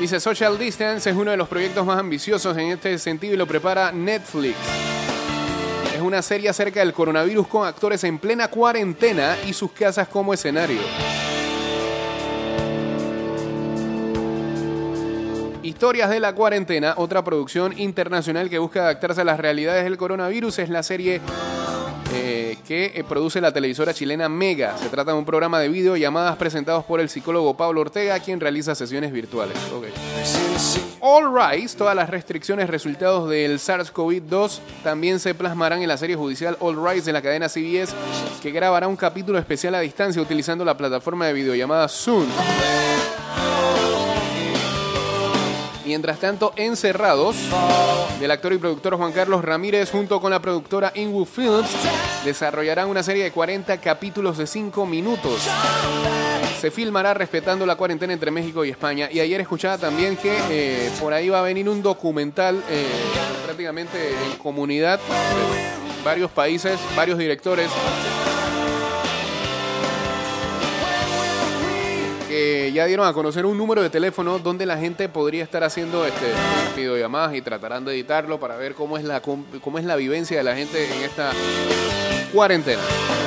Dice, 0.00 0.18
Social 0.18 0.58
Distance 0.58 1.08
es 1.08 1.14
uno 1.14 1.30
de 1.30 1.36
los 1.36 1.46
proyectos 1.46 1.86
más 1.86 2.00
ambiciosos 2.00 2.56
en 2.56 2.72
este 2.72 2.98
sentido 2.98 3.34
y 3.34 3.36
lo 3.36 3.46
prepara 3.46 3.92
Netflix. 3.92 4.56
Es 5.94 6.00
una 6.00 6.20
serie 6.20 6.48
acerca 6.48 6.80
del 6.80 6.92
coronavirus 6.92 7.46
con 7.46 7.64
actores 7.64 8.02
en 8.02 8.18
plena 8.18 8.48
cuarentena 8.48 9.36
y 9.46 9.52
sus 9.52 9.70
casas 9.70 10.08
como 10.08 10.34
escenario. 10.34 10.80
Historias 15.72 16.10
de 16.10 16.20
la 16.20 16.34
cuarentena, 16.34 16.92
otra 16.98 17.24
producción 17.24 17.76
internacional 17.78 18.50
que 18.50 18.58
busca 18.58 18.82
adaptarse 18.82 19.22
a 19.22 19.24
las 19.24 19.40
realidades 19.40 19.84
del 19.84 19.96
coronavirus, 19.96 20.58
es 20.58 20.68
la 20.68 20.82
serie 20.82 21.18
eh, 22.12 22.58
que 22.68 22.92
eh, 22.94 23.02
produce 23.08 23.40
la 23.40 23.52
televisora 23.52 23.94
chilena 23.94 24.28
Mega. 24.28 24.76
Se 24.76 24.90
trata 24.90 25.12
de 25.12 25.18
un 25.18 25.24
programa 25.24 25.58
de 25.60 25.70
video 25.70 25.96
y 25.96 26.00
llamadas 26.00 26.36
presentados 26.36 26.84
por 26.84 27.00
el 27.00 27.08
psicólogo 27.08 27.56
Pablo 27.56 27.80
Ortega, 27.80 28.20
quien 28.20 28.38
realiza 28.38 28.74
sesiones 28.74 29.12
virtuales. 29.12 29.56
All 31.00 31.34
Rise, 31.34 31.74
todas 31.78 31.96
las 31.96 32.10
restricciones 32.10 32.68
resultados 32.68 33.30
del 33.30 33.58
SARS-CoV-2 33.58 34.58
también 34.84 35.20
se 35.20 35.34
plasmarán 35.34 35.80
en 35.80 35.88
la 35.88 35.96
serie 35.96 36.16
judicial 36.16 36.58
All 36.60 36.76
Rise 36.86 37.06
de 37.06 37.12
la 37.14 37.22
cadena 37.22 37.48
CBS, 37.48 37.94
que 38.42 38.50
grabará 38.50 38.88
un 38.88 38.96
capítulo 38.96 39.38
especial 39.38 39.74
a 39.74 39.80
distancia 39.80 40.20
utilizando 40.20 40.66
la 40.66 40.76
plataforma 40.76 41.26
de 41.26 41.32
videollamada 41.32 41.88
Zoom. 41.88 42.26
Mientras 45.92 46.20
tanto, 46.20 46.54
Encerrados, 46.56 47.36
del 48.18 48.30
actor 48.30 48.54
y 48.54 48.56
productor 48.56 48.96
Juan 48.96 49.12
Carlos 49.12 49.44
Ramírez, 49.44 49.90
junto 49.90 50.22
con 50.22 50.30
la 50.30 50.40
productora 50.40 50.90
Inwood 50.94 51.26
Films, 51.26 51.68
desarrollarán 52.24 52.88
una 52.88 53.02
serie 53.02 53.24
de 53.24 53.30
40 53.30 53.78
capítulos 53.78 54.38
de 54.38 54.46
5 54.46 54.86
minutos. 54.86 55.46
Se 56.58 56.70
filmará 56.70 57.12
respetando 57.12 57.66
la 57.66 57.76
cuarentena 57.76 58.14
entre 58.14 58.30
México 58.30 58.64
y 58.64 58.70
España. 58.70 59.10
Y 59.12 59.20
ayer 59.20 59.42
escuchaba 59.42 59.76
también 59.76 60.16
que 60.16 60.34
eh, 60.48 60.90
por 60.98 61.12
ahí 61.12 61.28
va 61.28 61.40
a 61.40 61.42
venir 61.42 61.68
un 61.68 61.82
documental 61.82 62.64
eh, 62.70 62.86
prácticamente 63.44 64.12
en 64.12 64.38
comunidad 64.38 64.98
varios 66.02 66.30
países, 66.30 66.80
varios 66.96 67.18
directores. 67.18 67.68
Que 72.32 72.72
ya 72.72 72.86
dieron 72.86 73.06
a 73.06 73.12
conocer 73.12 73.44
un 73.44 73.58
número 73.58 73.82
de 73.82 73.90
teléfono 73.90 74.38
donde 74.38 74.64
la 74.64 74.78
gente 74.78 75.06
podría 75.10 75.44
estar 75.44 75.62
haciendo 75.64 76.06
este 76.06 76.32
videollamadas 76.74 77.34
y 77.34 77.42
tratarán 77.42 77.84
de 77.84 77.92
editarlo 77.92 78.40
para 78.40 78.56
ver 78.56 78.74
cómo 78.74 78.96
es 78.96 79.04
la 79.04 79.20
cómo 79.20 79.78
es 79.78 79.84
la 79.84 79.96
vivencia 79.96 80.38
de 80.38 80.42
la 80.42 80.56
gente 80.56 80.90
en 80.90 81.02
esta 81.02 81.32
cuarentena. 82.32 82.80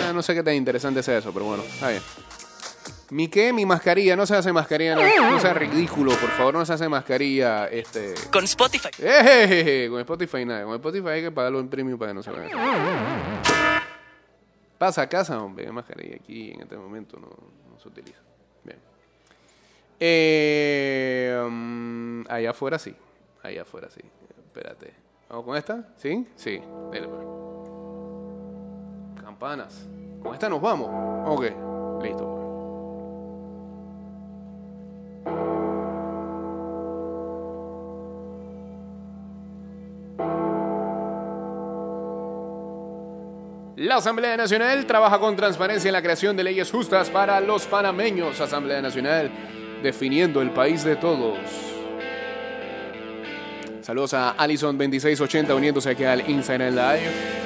Ah, 0.08 0.12
no 0.12 0.24
sé 0.24 0.34
qué 0.34 0.42
tan 0.42 0.56
interesante 0.56 1.04
sea 1.04 1.20
eso, 1.20 1.32
pero 1.32 1.46
bueno, 1.46 1.62
está 1.62 1.90
bien. 1.90 2.02
¿Mi 3.12 3.28
qué? 3.28 3.54
Mi 3.54 3.64
mascarilla. 3.64 4.16
No 4.16 4.26
se 4.26 4.36
hace 4.36 4.52
mascarilla, 4.52 4.96
no, 4.96 5.32
no 5.32 5.40
sea 5.40 5.54
ridículo, 5.54 6.12
por 6.14 6.32
favor, 6.32 6.56
no 6.56 6.66
se 6.66 6.74
hace 6.74 6.90
mascarilla. 6.90 7.68
Este. 7.68 8.16
Con 8.32 8.46
Spotify. 8.46 8.90
¡Eh! 8.98 9.88
Con 9.88 10.00
Spotify 10.00 10.46
nada. 10.46 10.64
Con 10.64 10.74
Spotify 10.74 11.10
hay 11.10 11.22
que 11.22 11.32
pagarlo 11.32 11.60
en 11.60 11.70
premium 11.70 12.00
para 12.00 12.10
que 12.10 12.16
no 12.16 12.24
se 12.24 12.32
vea. 12.32 12.50
Pasa 14.80 15.04
a 15.04 15.08
casa, 15.08 15.40
hombre. 15.40 15.72
Mascarilla 15.72 16.16
aquí 16.16 16.54
en 16.54 16.62
este 16.62 16.76
momento 16.76 17.20
no, 17.20 17.28
no 17.28 17.80
se 17.80 17.88
utiliza. 17.88 18.26
Eh, 20.00 21.48
mm, 21.50 22.24
allá 22.30 22.50
afuera 22.52 22.78
sí. 22.78 22.96
Allá 23.44 23.62
afuera 23.62 23.90
sí. 23.90 24.02
Espérate. 24.38 24.94
¿Vamos 25.30 25.46
con 25.46 25.58
esta? 25.58 25.84
¿Sí? 25.96 26.28
Sí. 26.36 26.62
Pues. 26.90 27.02
Campanas. 29.22 29.88
Con 30.22 30.34
esta 30.34 30.50
nos 30.50 30.62
vamos. 30.62 30.90
Ok. 31.28 32.04
Listo. 32.04 32.46
La 43.78 43.98
Asamblea 43.98 44.38
Nacional 44.38 44.86
trabaja 44.86 45.20
con 45.20 45.36
transparencia 45.36 45.90
en 45.90 45.94
la 45.94 46.02
creación 46.02 46.38
de 46.38 46.44
leyes 46.44 46.72
justas 46.72 47.10
para 47.10 47.40
los 47.42 47.66
panameños. 47.68 48.40
Asamblea 48.40 48.82
Nacional 48.82 49.30
definiendo 49.86 50.42
el 50.42 50.50
país 50.50 50.84
de 50.84 50.96
todos. 50.96 51.38
Saludos 53.82 54.16
a 54.16 54.36
Allison2680 54.36 55.56
uniéndose 55.56 55.92
aquí 55.92 56.04
al 56.04 56.28
Instagram 56.28 56.74
Live. 56.74 57.45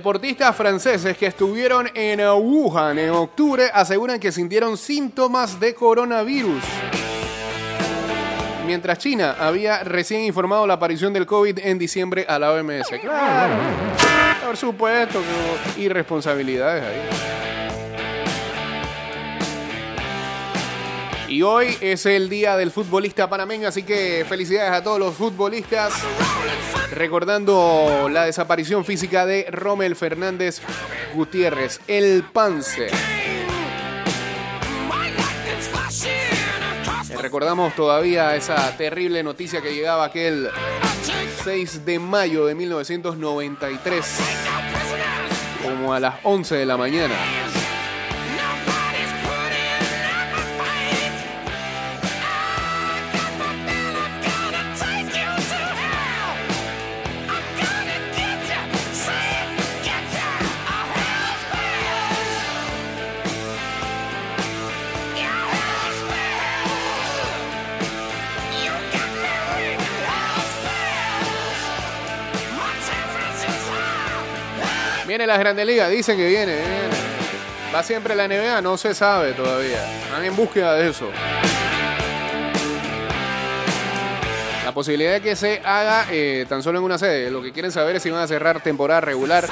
Deportistas 0.00 0.56
franceses 0.56 1.14
que 1.14 1.26
estuvieron 1.26 1.86
en 1.92 2.20
Wuhan 2.20 2.98
en 2.98 3.10
octubre 3.10 3.70
aseguran 3.70 4.18
que 4.18 4.32
sintieron 4.32 4.78
síntomas 4.78 5.60
de 5.60 5.74
coronavirus. 5.74 6.62
Mientras 8.66 8.96
China 8.96 9.36
había 9.38 9.84
recién 9.84 10.22
informado 10.22 10.66
la 10.66 10.72
aparición 10.72 11.12
del 11.12 11.26
COVID 11.26 11.58
en 11.58 11.78
diciembre 11.78 12.24
a 12.26 12.38
la 12.38 12.50
OMS. 12.50 12.88
Claro, 12.98 13.54
por 14.46 14.56
supuesto 14.56 15.20
irresponsabilidades 15.76 16.82
ahí. 16.82 17.39
Y 21.30 21.42
hoy 21.42 21.78
es 21.80 22.06
el 22.06 22.28
día 22.28 22.56
del 22.56 22.72
futbolista 22.72 23.30
panameño, 23.30 23.68
así 23.68 23.84
que 23.84 24.26
felicidades 24.28 24.72
a 24.72 24.82
todos 24.82 24.98
los 24.98 25.14
futbolistas. 25.14 25.92
Recordando 26.90 28.08
la 28.10 28.24
desaparición 28.24 28.84
física 28.84 29.24
de 29.26 29.46
Rommel 29.48 29.94
Fernández 29.94 30.60
Gutiérrez, 31.14 31.80
el 31.86 32.24
Pance. 32.24 32.88
Eh, 37.10 37.16
Recordamos 37.16 37.76
todavía 37.76 38.34
esa 38.34 38.76
terrible 38.76 39.22
noticia 39.22 39.60
que 39.60 39.72
llegaba 39.72 40.06
aquel 40.06 40.50
6 41.44 41.84
de 41.84 42.00
mayo 42.00 42.46
de 42.46 42.56
1993, 42.56 44.18
como 45.62 45.94
a 45.94 46.00
las 46.00 46.14
11 46.24 46.56
de 46.56 46.66
la 46.66 46.76
mañana. 46.76 47.14
Viene 75.20 75.34
las 75.34 75.40
grandes 75.40 75.66
ligas, 75.66 75.90
dicen 75.90 76.16
que 76.16 76.26
viene, 76.26 76.54
viene. 76.54 76.96
Va 77.74 77.82
siempre 77.82 78.14
la 78.14 78.26
NBA, 78.26 78.62
no 78.62 78.78
se 78.78 78.94
sabe 78.94 79.34
todavía. 79.34 79.84
Están 80.04 80.24
en 80.24 80.34
búsqueda 80.34 80.76
de 80.76 80.88
eso. 80.88 81.10
La 84.64 84.72
posibilidad 84.72 85.12
de 85.12 85.20
que 85.20 85.36
se 85.36 85.60
haga 85.62 86.06
eh, 86.10 86.46
tan 86.48 86.62
solo 86.62 86.78
en 86.78 86.86
una 86.86 86.96
sede. 86.96 87.30
Lo 87.30 87.42
que 87.42 87.52
quieren 87.52 87.70
saber 87.70 87.96
es 87.96 88.02
si 88.02 88.08
van 88.08 88.22
a 88.22 88.26
cerrar 88.28 88.62
temporada 88.62 89.02
regular 89.02 89.46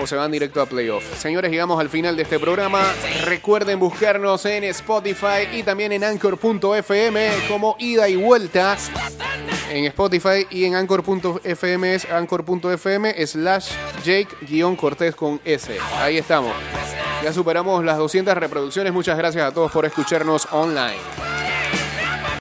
o 0.00 0.06
se 0.06 0.14
van 0.14 0.30
directo 0.30 0.62
a 0.62 0.66
playoff. 0.66 1.02
Señores, 1.18 1.50
llegamos 1.50 1.80
al 1.80 1.88
final 1.88 2.14
de 2.14 2.22
este 2.22 2.38
programa. 2.38 2.84
Recuerden 3.24 3.80
buscarnos 3.80 4.44
en 4.46 4.62
Spotify 4.62 5.48
y 5.54 5.64
también 5.64 5.90
en 5.90 6.04
anchor.fm 6.04 7.30
como 7.48 7.74
ida 7.80 8.08
y 8.08 8.14
vuelta. 8.14 8.76
En 9.70 9.84
Spotify 9.84 10.48
y 10.50 10.64
en 10.64 10.74
anchor.fm 10.74 11.94
es 11.94 12.04
anchor.fm 12.10 13.26
slash 13.26 13.70
Jake-Cortés 14.04 15.14
con 15.14 15.40
S. 15.44 15.78
Ahí 15.96 16.18
estamos. 16.18 16.52
Ya 17.22 17.32
superamos 17.32 17.84
las 17.84 17.96
200 17.96 18.34
reproducciones. 18.34 18.92
Muchas 18.92 19.16
gracias 19.16 19.44
a 19.44 19.54
todos 19.54 19.70
por 19.70 19.86
escucharnos 19.86 20.48
online. 20.50 21.39